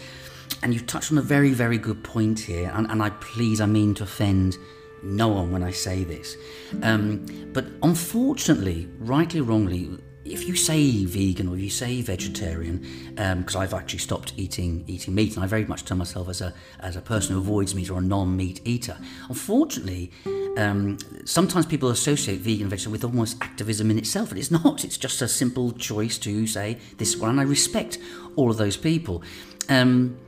and 0.62 0.74
you've 0.74 0.86
touched 0.86 1.12
on 1.12 1.18
a 1.18 1.22
very, 1.22 1.52
very 1.52 1.78
good 1.78 2.02
point 2.02 2.40
here, 2.40 2.72
and, 2.74 2.90
and 2.90 3.02
I 3.02 3.10
please, 3.10 3.60
I 3.60 3.66
mean 3.66 3.94
to 3.94 4.04
offend 4.04 4.56
no 5.02 5.28
one 5.28 5.52
when 5.52 5.62
I 5.62 5.70
say 5.70 6.04
this, 6.04 6.36
um, 6.82 7.26
but 7.52 7.66
unfortunately, 7.82 8.88
rightly 8.98 9.40
or 9.40 9.44
wrongly. 9.44 9.98
If 10.24 10.46
you 10.46 10.56
say 10.56 11.06
vegan 11.06 11.48
or 11.48 11.56
you 11.56 11.70
say 11.70 12.02
vegetarian, 12.02 12.84
because 13.14 13.56
I've 13.56 13.72
actually 13.72 14.00
stopped 14.00 14.34
eating 14.36 14.84
eating 14.86 15.14
meat, 15.14 15.36
and 15.36 15.44
I 15.44 15.46
very 15.46 15.64
much 15.64 15.86
term 15.86 15.98
myself 15.98 16.28
as 16.28 16.42
a 16.42 16.52
as 16.80 16.96
a 16.96 17.00
person 17.00 17.34
who 17.34 17.40
avoids 17.40 17.74
meat 17.74 17.88
or 17.88 17.98
a 17.98 18.02
non-meat 18.02 18.60
eater. 18.66 18.98
Unfortunately, 19.30 20.10
um, 20.58 20.98
sometimes 21.24 21.64
people 21.64 21.88
associate 21.88 22.40
vegan 22.40 22.62
and 22.62 22.70
vegetarian 22.70 22.92
with 22.92 23.04
almost 23.04 23.38
activism 23.40 23.90
in 23.90 23.96
itself, 23.96 24.30
and 24.30 24.38
it's 24.38 24.50
not. 24.50 24.84
It's 24.84 24.98
just 24.98 25.22
a 25.22 25.28
simple 25.28 25.72
choice 25.72 26.18
to 26.18 26.46
say 26.46 26.76
this 26.98 27.16
one, 27.16 27.38
I 27.38 27.44
respect 27.44 27.96
all 28.36 28.50
of 28.50 28.58
those 28.58 28.76
people. 28.76 29.22
Um, 29.70 30.18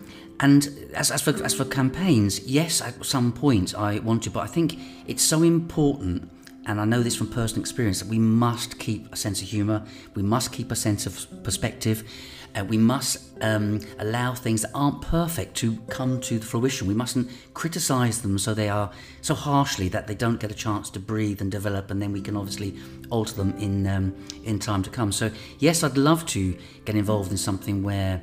and 0.41 0.69
as, 0.95 1.11
as, 1.11 1.21
for, 1.21 1.31
as 1.45 1.55
for 1.55 1.67
campaigns, 1.67 2.41
yes, 2.41 2.81
at 2.81 3.05
some 3.05 3.31
point 3.31 3.75
I 3.75 3.99
want 3.99 4.23
to, 4.25 4.31
but 4.31 4.41
I 4.41 4.47
think 4.47 4.79
it's 5.07 5.23
so 5.23 5.43
important, 5.43 6.31
and 6.67 6.81
I 6.81 6.87
know 6.87 7.03
this 7.03 7.15
from 7.15 7.29
personal 7.29 7.61
experience, 7.61 8.01
that 8.01 8.09
we 8.09 8.19
must 8.19 8.79
keep 8.79 9.13
a 9.13 9.17
sense 9.17 9.43
of 9.43 9.49
humour, 9.49 9.85
we 10.15 10.23
must 10.23 10.51
keep 10.51 10.73
a 10.73 10.77
sense 10.77 11.05
of 11.05 11.45
perspective, 11.45 12.05
and 12.55 12.69
we 12.69 12.79
must 12.79 13.31
um, 13.43 13.81
allow 13.99 14.35
things 14.35 14.63
that 14.63 14.71
aren't 14.75 15.03
perfect 15.03 15.57
to 15.59 15.77
come 15.89 16.21
to 16.23 16.41
fruition. 16.41 16.89
We 16.89 16.95
mustn't 16.95 17.31
criticise 17.55 18.23
them 18.23 18.39
so 18.39 18.55
they 18.55 18.69
are 18.69 18.91
so 19.21 19.35
harshly 19.35 19.89
that 19.91 20.09
they 20.09 20.17
don't 20.17 20.41
get 20.41 20.51
a 20.51 20.55
chance 20.55 20.91
to 20.91 21.01
breathe 21.01 21.41
and 21.41 21.51
develop, 21.53 21.91
and 21.91 22.03
then 22.03 22.13
we 22.13 22.21
can 22.21 22.37
obviously 22.37 22.77
alter 23.11 23.35
them 23.35 23.57
in 23.59 23.87
um, 23.87 24.17
in 24.43 24.59
time 24.59 24.83
to 24.83 24.91
come. 24.91 25.13
So 25.13 25.31
yes, 25.61 25.85
I'd 25.85 25.97
love 25.97 26.27
to 26.27 26.57
get 26.85 26.97
involved 26.97 27.31
in 27.31 27.37
something 27.37 27.85
where 27.85 28.21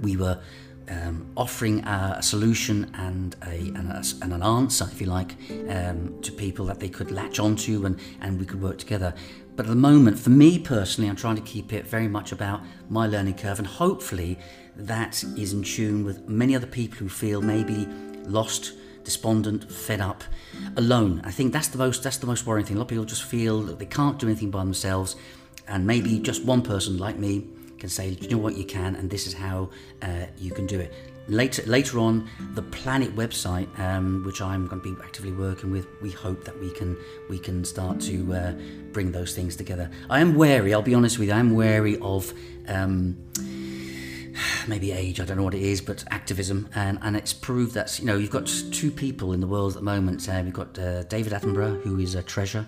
we 0.00 0.16
were 0.16 0.40
um, 0.88 1.30
offering 1.36 1.84
a, 1.84 2.22
solution 2.22 2.90
and, 2.94 3.36
a, 3.42 3.54
and, 3.54 3.90
a, 3.90 4.02
and 4.22 4.32
an 4.32 4.42
answer, 4.42 4.88
if 4.90 5.00
you 5.00 5.06
like, 5.06 5.34
um, 5.68 6.20
to 6.22 6.32
people 6.32 6.66
that 6.66 6.80
they 6.80 6.88
could 6.88 7.10
latch 7.10 7.38
onto 7.38 7.86
and, 7.86 7.98
and 8.20 8.38
we 8.38 8.46
could 8.46 8.60
work 8.60 8.78
together. 8.78 9.14
But 9.54 9.66
at 9.66 9.70
the 9.70 9.76
moment, 9.76 10.18
for 10.18 10.30
me 10.30 10.58
personally, 10.58 11.10
I'm 11.10 11.16
trying 11.16 11.36
to 11.36 11.42
keep 11.42 11.72
it 11.72 11.86
very 11.86 12.08
much 12.08 12.32
about 12.32 12.62
my 12.88 13.06
learning 13.06 13.34
curve, 13.34 13.58
and 13.58 13.66
hopefully 13.66 14.38
that 14.76 15.22
is 15.36 15.52
in 15.52 15.62
tune 15.62 16.04
with 16.04 16.26
many 16.28 16.56
other 16.56 16.66
people 16.66 16.98
who 16.98 17.08
feel 17.08 17.42
maybe 17.42 17.86
lost, 18.24 18.72
despondent, 19.04 19.70
fed 19.70 20.00
up, 20.00 20.24
alone. 20.76 21.20
I 21.24 21.30
think 21.30 21.52
that's 21.52 21.68
the 21.68 21.78
most 21.78 22.02
that's 22.02 22.16
the 22.16 22.26
most 22.26 22.46
worrying 22.46 22.66
thing. 22.66 22.76
A 22.76 22.78
lot 22.78 22.84
of 22.84 22.88
people 22.88 23.04
just 23.04 23.24
feel 23.24 23.60
that 23.62 23.78
they 23.78 23.86
can't 23.86 24.18
do 24.18 24.26
anything 24.26 24.50
by 24.50 24.60
themselves, 24.60 25.16
and 25.68 25.86
maybe 25.86 26.18
just 26.18 26.44
one 26.46 26.62
person 26.62 26.96
like 26.96 27.18
me 27.18 27.46
can 27.82 27.90
say, 27.90 28.10
you 28.20 28.28
know 28.28 28.38
what 28.38 28.56
you 28.56 28.64
can, 28.64 28.94
and 28.94 29.10
this 29.10 29.26
is 29.26 29.34
how 29.34 29.68
uh, 30.02 30.26
you 30.38 30.52
can 30.52 30.66
do 30.68 30.78
it. 30.78 30.94
Later, 31.26 31.64
later 31.66 31.98
on, 31.98 32.28
the 32.54 32.62
Planit 32.62 33.12
website, 33.16 33.66
um, 33.80 34.22
which 34.24 34.40
I'm 34.40 34.68
going 34.68 34.80
to 34.80 34.94
be 34.94 35.02
actively 35.02 35.32
working 35.32 35.72
with, 35.72 35.88
we 36.00 36.12
hope 36.12 36.44
that 36.44 36.56
we 36.60 36.70
can 36.70 36.96
we 37.28 37.40
can 37.40 37.64
start 37.64 38.00
to 38.02 38.34
uh, 38.34 38.52
bring 38.92 39.10
those 39.10 39.34
things 39.34 39.56
together. 39.56 39.90
I 40.08 40.20
am 40.20 40.36
wary. 40.36 40.72
I'll 40.72 40.80
be 40.80 40.94
honest 40.94 41.18
with 41.18 41.28
you. 41.28 41.34
I 41.34 41.40
am 41.40 41.54
wary 41.56 41.98
of. 41.98 42.32
Um, 42.68 43.16
maybe 44.68 44.92
age, 44.92 45.18
I 45.20 45.24
don't 45.24 45.36
know 45.36 45.42
what 45.42 45.54
it 45.54 45.62
is, 45.62 45.80
but 45.80 46.04
activism, 46.10 46.68
and, 46.76 47.00
and 47.02 47.16
it's 47.16 47.32
proved 47.32 47.74
that 47.74 47.98
you 47.98 48.06
know 48.06 48.16
you've 48.16 48.30
got 48.30 48.46
two 48.70 48.92
people 48.92 49.32
in 49.32 49.40
the 49.40 49.48
world 49.48 49.72
at 49.72 49.78
the 49.78 49.84
moment. 49.84 50.28
Uh, 50.28 50.40
you've 50.44 50.54
got 50.54 50.78
uh, 50.78 51.02
David 51.04 51.32
Attenborough, 51.32 51.82
who 51.82 51.98
is 51.98 52.14
a 52.14 52.22
treasure, 52.22 52.64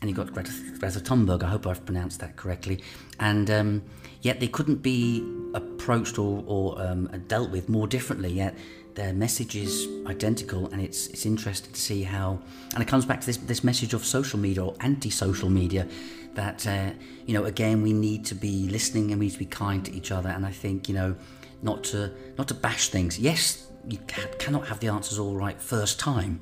and 0.00 0.10
you've 0.10 0.16
got 0.16 0.32
Greta, 0.32 0.50
Greta 0.80 0.98
Thunberg. 0.98 1.44
I 1.44 1.50
hope 1.50 1.68
I've 1.68 1.84
pronounced 1.86 2.18
that 2.18 2.34
correctly, 2.34 2.82
and 3.20 3.48
um, 3.48 3.82
yet 4.26 4.40
they 4.40 4.48
couldn't 4.48 4.82
be 4.82 5.24
approached 5.54 6.18
or, 6.18 6.42
or 6.46 6.82
um, 6.82 7.06
dealt 7.28 7.50
with 7.50 7.68
more 7.68 7.86
differently. 7.86 8.32
Yet 8.32 8.58
their 8.94 9.12
message 9.12 9.54
is 9.54 9.88
identical, 10.06 10.66
and 10.72 10.80
it's 10.82 11.06
it's 11.08 11.24
interesting 11.24 11.72
to 11.72 11.80
see 11.80 12.02
how, 12.02 12.40
and 12.74 12.82
it 12.82 12.88
comes 12.88 13.06
back 13.06 13.20
to 13.20 13.26
this 13.26 13.36
this 13.36 13.62
message 13.62 13.94
of 13.94 14.04
social 14.04 14.38
media 14.38 14.64
or 14.64 14.74
anti-social 14.80 15.48
media 15.48 15.86
that 16.34 16.66
uh, 16.66 16.90
you 17.24 17.34
know 17.34 17.44
again 17.44 17.82
we 17.82 17.92
need 17.92 18.24
to 18.26 18.34
be 18.34 18.68
listening 18.68 19.10
and 19.10 19.20
we 19.20 19.26
need 19.26 19.32
to 19.32 19.38
be 19.38 19.52
kind 19.64 19.84
to 19.86 19.92
each 19.98 20.10
other 20.12 20.28
and 20.28 20.44
i 20.44 20.52
think 20.52 20.86
you 20.86 20.94
know 20.94 21.16
not 21.62 21.82
to 21.82 22.12
not 22.36 22.46
to 22.46 22.52
bash 22.52 22.90
things 22.90 23.18
yes 23.18 23.70
you 23.88 23.98
ca- 24.06 24.34
cannot 24.38 24.66
have 24.66 24.78
the 24.80 24.88
answers 24.88 25.18
all 25.18 25.34
right 25.34 25.58
first 25.62 25.98
time 25.98 26.38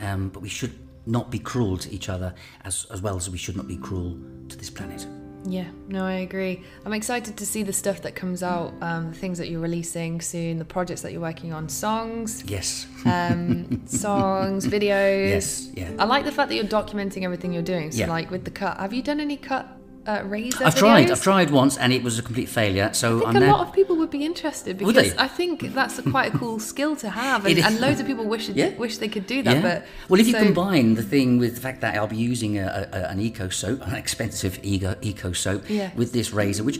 um, 0.00 0.28
but 0.28 0.40
we 0.42 0.50
should 0.50 0.74
not 1.06 1.30
be 1.30 1.38
cruel 1.38 1.78
to 1.78 1.90
each 1.90 2.10
other 2.10 2.34
as, 2.64 2.86
as 2.90 3.00
well 3.00 3.16
as 3.16 3.30
we 3.30 3.38
should 3.38 3.56
not 3.56 3.66
be 3.66 3.78
cruel 3.78 4.18
to 4.50 4.54
this 4.58 4.68
planet 4.68 5.06
Yeah, 5.50 5.68
no, 5.88 6.04
I 6.04 6.12
agree. 6.14 6.62
I'm 6.84 6.92
excited 6.92 7.36
to 7.38 7.46
see 7.46 7.62
the 7.62 7.72
stuff 7.72 8.02
that 8.02 8.14
comes 8.14 8.42
out, 8.42 8.74
um, 8.82 9.12
the 9.12 9.16
things 9.18 9.38
that 9.38 9.48
you're 9.48 9.60
releasing 9.60 10.20
soon, 10.20 10.58
the 10.58 10.64
projects 10.64 11.00
that 11.02 11.12
you're 11.12 11.20
working 11.22 11.52
on, 11.52 11.68
songs, 11.68 12.44
yes 12.46 12.86
um, 13.06 13.82
songs, 13.86 14.66
videos. 14.66 15.28
Yes, 15.30 15.70
yeah. 15.74 15.90
I 15.98 16.04
like 16.04 16.24
the 16.24 16.32
fact 16.32 16.48
that 16.50 16.54
you're 16.56 16.64
documenting 16.64 17.22
everything 17.22 17.52
you're 17.52 17.62
doing. 17.62 17.90
So, 17.92 18.00
Yeah. 18.00 18.08
like 18.08 18.30
with 18.30 18.44
the 18.44 18.50
cut, 18.50 18.76
have 18.78 18.92
you 18.92 19.02
done 19.02 19.20
any 19.20 19.36
cut 19.36 19.66
uh, 20.08 20.22
razor? 20.24 20.64
i've 20.66 20.74
tried 20.84 21.10
i've 21.12 21.22
tried 21.30 21.50
once 21.62 21.74
and 21.82 21.92
it 21.92 22.02
was 22.02 22.14
a 22.18 22.22
complete 22.28 22.48
failure 22.60 22.88
so 22.92 23.08
I 23.08 23.18
think 23.18 23.28
i'm 23.28 23.36
a 23.36 23.40
now 23.46 23.52
lot 23.56 23.62
of 23.68 23.72
people 23.78 23.94
would 24.00 24.10
be 24.18 24.24
interested 24.24 24.72
because? 24.78 25.14
I 25.26 25.28
think 25.38 25.54
that's 25.78 25.96
a 25.98 26.02
quite 26.14 26.28
a 26.34 26.38
cool 26.38 26.58
skill 26.58 26.94
to 27.04 27.08
have, 27.10 27.46
and, 27.46 27.58
and 27.58 27.74
loads 27.84 27.98
of 28.00 28.06
people 28.10 28.24
wish 28.34 28.48
Yeah. 28.48 28.70
wish 28.84 28.94
they 28.98 29.08
could 29.08 29.26
do 29.26 29.38
that. 29.46 29.56
Yeah. 29.56 29.62
But 29.68 29.78
well, 30.08 30.20
if 30.20 30.26
you 30.30 30.34
combine 30.34 30.94
the 30.94 31.02
thing 31.14 31.28
with 31.42 31.52
the 31.56 31.60
fact 31.60 31.78
that 31.82 31.94
I'll 31.96 32.06
be 32.18 32.22
using 32.32 32.52
a, 32.58 32.88
a, 32.98 32.98
an 33.12 33.20
eco 33.28 33.46
soap, 33.60 33.78
an 33.86 33.94
expensive 33.94 34.58
eco, 34.62 34.90
eco 35.10 35.32
soap, 35.32 35.60
Yeah. 35.68 35.90
with 36.00 36.10
this 36.12 36.28
razor, 36.32 36.64
which 36.68 36.78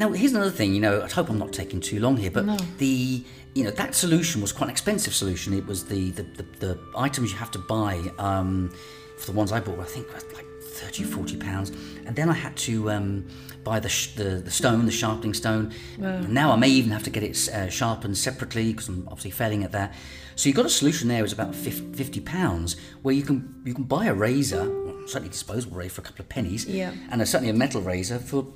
now 0.00 0.08
here's 0.12 0.32
another 0.32 0.50
thing. 0.60 0.70
You 0.76 0.80
know, 0.86 0.94
I 1.02 1.08
hope 1.18 1.28
I'm 1.30 1.38
not 1.38 1.52
taking 1.52 1.80
too 1.80 1.98
long 2.00 2.16
here, 2.16 2.30
but 2.30 2.44
No. 2.46 2.56
the 2.78 3.24
you 3.56 3.64
know 3.64 3.70
that 3.82 3.94
solution 3.94 4.40
was 4.40 4.52
quite 4.52 4.66
an 4.70 4.70
expensive 4.78 5.14
solution. 5.14 5.52
It 5.54 5.66
was 5.66 5.84
the 5.92 6.02
the, 6.18 6.22
the, 6.38 6.44
the 6.66 6.72
items 6.96 7.32
you 7.32 7.38
have 7.38 7.50
to 7.52 7.62
buy 7.76 7.94
um, 8.18 8.70
for 9.18 9.26
the 9.30 9.36
ones 9.40 9.50
I 9.52 9.60
bought. 9.60 9.80
I 9.80 9.84
think 9.94 10.06
like 10.34 10.47
30, 10.78 11.02
40 11.04 11.36
pounds, 11.36 11.70
and 12.06 12.14
then 12.16 12.28
I 12.28 12.34
had 12.34 12.56
to 12.68 12.90
um, 12.90 13.26
buy 13.64 13.80
the, 13.80 13.88
sh- 13.88 14.14
the 14.14 14.40
the 14.44 14.50
stone, 14.50 14.86
the 14.86 14.92
sharpening 14.92 15.34
stone. 15.34 15.72
And 16.00 16.28
now 16.32 16.52
I 16.52 16.56
may 16.56 16.68
even 16.68 16.90
have 16.92 17.02
to 17.04 17.10
get 17.10 17.22
it 17.22 17.36
uh, 17.48 17.68
sharpened 17.68 18.16
separately 18.16 18.72
because 18.72 18.88
I'm 18.88 19.06
obviously 19.08 19.32
failing 19.32 19.64
at 19.64 19.72
that. 19.72 19.94
So 20.36 20.48
you've 20.48 20.56
got 20.56 20.66
a 20.66 20.70
solution 20.70 21.08
there. 21.08 21.24
It's 21.24 21.32
about 21.32 21.54
fifty 21.54 22.20
pounds, 22.20 22.76
where 23.02 23.14
you 23.14 23.22
can 23.22 23.60
you 23.64 23.74
can 23.74 23.84
buy 23.84 24.06
a 24.06 24.14
razor, 24.14 24.64
certainly 25.06 25.28
disposable 25.30 25.76
razor 25.76 25.94
for 25.96 26.00
a 26.02 26.04
couple 26.04 26.22
of 26.22 26.28
pennies, 26.28 26.64
Yeah. 26.66 26.92
and 27.10 27.20
a, 27.22 27.26
certainly 27.26 27.50
a 27.50 27.54
metal 27.64 27.80
razor 27.80 28.18
for 28.18 28.46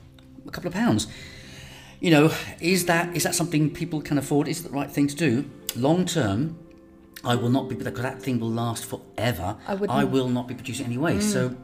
a 0.46 0.50
couple 0.50 0.68
of 0.68 0.74
pounds. 0.74 1.06
You 2.00 2.10
know, 2.10 2.32
is 2.60 2.86
that 2.86 3.14
is 3.16 3.22
that 3.24 3.34
something 3.34 3.70
people 3.70 4.00
can 4.00 4.16
afford? 4.18 4.48
Is 4.48 4.60
it 4.60 4.64
the 4.68 4.74
right 4.80 4.90
thing 4.90 5.08
to 5.08 5.16
do? 5.16 5.44
Long 5.76 6.04
term, 6.06 6.56
I 7.24 7.34
will 7.36 7.48
not 7.50 7.68
be 7.68 7.74
because 7.74 8.02
that 8.02 8.22
thing 8.22 8.38
will 8.40 8.50
last 8.50 8.84
forever. 8.84 9.56
I 9.66 9.74
Mm. 9.74 10.10
will 10.10 10.28
not 10.28 10.46
be 10.48 10.54
producing 10.54 10.86
anyway. 10.86 11.20
So 11.20 11.54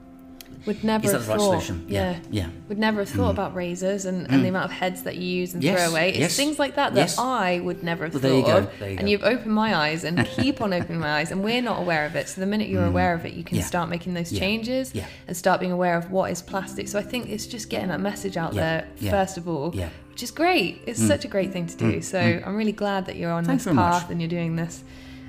would 0.66 0.82
never 0.84 1.06
is 1.06 1.12
that 1.12 1.18
have 1.18 1.26
the 1.26 1.32
right 1.32 1.38
thought. 1.40 1.62
solution? 1.62 1.86
Yeah. 1.88 2.18
Yeah. 2.30 2.44
Mm. 2.44 2.68
Would 2.68 2.78
never 2.78 3.00
have 3.00 3.08
thought 3.08 3.30
about 3.30 3.54
razors 3.54 4.04
and, 4.04 4.30
and 4.30 4.44
the 4.44 4.48
amount 4.48 4.66
of 4.66 4.70
heads 4.72 5.04
that 5.04 5.16
you 5.16 5.26
use 5.26 5.54
and 5.54 5.62
Yes, 5.62 5.80
throw 5.80 5.90
away. 5.90 6.10
It's 6.10 6.18
yes, 6.18 6.36
things 6.36 6.58
like 6.58 6.74
that 6.74 6.94
that 6.94 7.00
yes. 7.00 7.18
I 7.18 7.60
would 7.60 7.82
never 7.82 8.04
have 8.04 8.12
Well, 8.14 8.20
thought 8.22 8.28
there 8.28 8.36
you 8.38 8.44
go, 8.44 8.56
of. 8.58 8.78
there 8.78 8.90
you 8.90 8.98
and 8.98 9.08
you've 9.08 9.22
opened 9.24 9.52
my 9.54 9.74
eyes 9.74 10.04
and 10.04 10.26
keep 10.36 10.60
on 10.60 10.72
opening 10.74 11.00
my 11.00 11.18
eyes. 11.20 11.30
And 11.30 11.42
we're 11.42 11.62
not 11.62 11.80
aware 11.80 12.04
of 12.06 12.16
it. 12.16 12.28
So 12.28 12.40
the 12.40 12.46
minute 12.46 12.68
you're 12.68 12.84
aware 12.84 13.14
of 13.14 13.24
it, 13.24 13.32
you 13.34 13.44
can 13.44 13.56
Mm. 13.56 13.60
Yeah. 13.60 13.66
start 13.66 13.88
making 13.88 14.14
those 14.14 14.30
Yeah. 14.32 14.40
changes 14.40 14.94
Yeah. 14.94 15.06
and 15.26 15.36
start 15.36 15.60
being 15.60 15.72
aware 15.72 15.96
of 15.96 16.10
what 16.10 16.30
is 16.30 16.42
plastic. 16.42 16.88
So 16.88 16.98
I 16.98 17.02
think 17.02 17.30
it's 17.30 17.46
just 17.46 17.70
getting 17.70 17.88
that 17.88 18.00
message 18.00 18.36
out 18.36 18.52
Yeah. 18.54 18.60
there 18.60 18.88
Yeah. 19.00 19.10
first 19.12 19.38
of 19.38 19.48
all. 19.48 19.70
Yeah. 19.74 19.88
Which 20.10 20.22
is 20.22 20.30
great. 20.32 20.82
It's 20.86 21.00
such 21.02 21.24
a 21.24 21.28
great 21.28 21.52
thing 21.52 21.66
to 21.68 21.76
do. 21.76 22.02
So 22.02 22.18
I'm 22.18 22.56
really 22.56 22.72
glad 22.72 23.06
that 23.06 23.16
you're 23.16 23.30
on 23.32 23.44
Thanks 23.44 23.62
this 23.64 23.72
very 23.72 23.76
much. 23.76 23.92
path 24.02 24.10
and 24.10 24.20
you're 24.20 24.28
doing 24.28 24.56
this. 24.56 24.82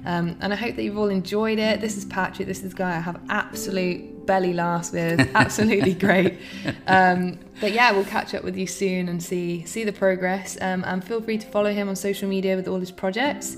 Um, 0.06 0.38
and 0.42 0.52
I 0.54 0.56
hope 0.56 0.76
that 0.78 0.84
you've 0.84 0.98
all 0.98 1.10
enjoyed 1.10 1.60
it. 1.60 1.82
This 1.82 1.96
is 1.98 2.06
Patrick. 2.06 2.48
This 2.48 2.64
is 2.64 2.72
the 2.72 2.76
guy 2.78 2.96
I 2.98 3.00
have 3.02 3.20
absolute 3.30 4.19
belly 4.26 4.54
laughs 4.54 4.92
with. 4.92 5.20
Absolutely 5.36 5.94
great. 5.94 6.40
Um, 6.88 7.40
but 7.62 7.72
yeah, 7.74 7.92
we'll 7.92 8.06
catch 8.06 8.34
up 8.34 8.44
with 8.44 8.56
you 8.56 8.68
soon 8.68 9.10
and 9.10 9.22
see 9.22 9.66
see 9.66 9.84
the 9.84 9.94
progress. 9.94 10.58
Um, 10.62 10.84
and 10.86 11.04
feel 11.04 11.22
free 11.22 11.38
to 11.38 11.48
follow 11.48 11.72
him 11.74 11.90
on 11.90 11.96
social 11.96 12.30
media 12.30 12.56
with 12.56 12.68
all 12.68 12.80
his 12.80 12.92
projects. 12.92 13.58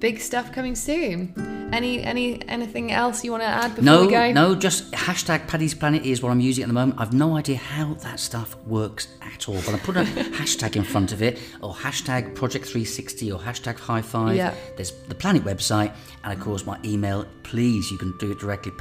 big 0.00 0.18
stuff 0.20 0.50
coming 0.52 0.74
soon. 0.74 1.32
Any 1.72 2.02
any 2.02 2.46
anything 2.48 2.90
else 2.92 3.24
you 3.24 3.30
want 3.30 3.44
to 3.44 3.48
add 3.48 3.70
before 3.76 3.84
No, 3.84 4.00
we 4.06 4.10
go? 4.10 4.32
no, 4.32 4.54
just 4.54 4.90
hashtag 4.92 5.46
Paddy's 5.46 5.74
Planet 5.74 6.04
is 6.04 6.22
what 6.22 6.30
I'm 6.30 6.40
using 6.40 6.64
at 6.64 6.66
the 6.68 6.74
moment. 6.74 7.00
I've 7.00 7.12
no 7.14 7.36
idea 7.36 7.56
how 7.56 7.94
that 7.94 8.18
stuff 8.20 8.56
works 8.66 9.08
at 9.22 9.48
all, 9.48 9.54
but 9.64 9.74
I 9.74 9.78
put 9.78 9.96
a 9.96 10.02
hashtag 10.40 10.76
in 10.76 10.82
front 10.84 11.12
of 11.12 11.22
it, 11.22 11.38
or 11.62 11.72
hashtag 11.72 12.34
Project 12.34 12.66
360, 12.66 13.32
or 13.32 13.38
hashtag 13.38 13.78
High 13.78 14.02
Five. 14.02 14.36
Yeah. 14.36 14.54
There's 14.76 14.90
the 15.08 15.14
Planit 15.14 15.42
website, 15.44 15.94
and 16.24 16.32
of 16.32 16.40
course 16.40 16.66
my 16.66 16.78
email. 16.84 17.24
Please, 17.42 17.90
you 17.90 17.96
can 17.98 18.12
do 18.18 18.32
it 18.32 18.38
directly, 18.38 18.72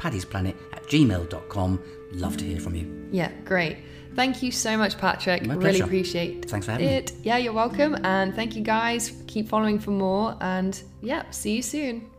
patrick.paddy'splanet 0.00 0.54
at 0.72 0.82
gmail.com. 0.86 1.82
Love 2.12 2.36
to 2.38 2.44
hear 2.44 2.58
from 2.60 2.74
you. 2.74 3.08
Yeah, 3.12 3.30
great. 3.44 3.78
Thank 4.14 4.42
you 4.42 4.50
so 4.50 4.76
much, 4.76 4.98
Patrick. 4.98 5.46
My 5.46 5.54
really 5.54 5.70
pleasure. 5.70 5.84
appreciate 5.84 6.50
Thanks 6.50 6.66
for 6.66 6.72
having 6.72 6.86
me. 6.88 6.94
it. 6.94 7.12
Yeah, 7.22 7.36
you're 7.36 7.52
welcome. 7.52 7.96
And 8.04 8.34
thank 8.34 8.56
you 8.56 8.62
guys. 8.62 9.12
Keep 9.28 9.48
following 9.48 9.78
for 9.78 9.92
more. 9.92 10.36
And 10.40 10.80
yeah, 11.00 11.30
see 11.30 11.54
you 11.56 11.62
soon. 11.62 12.10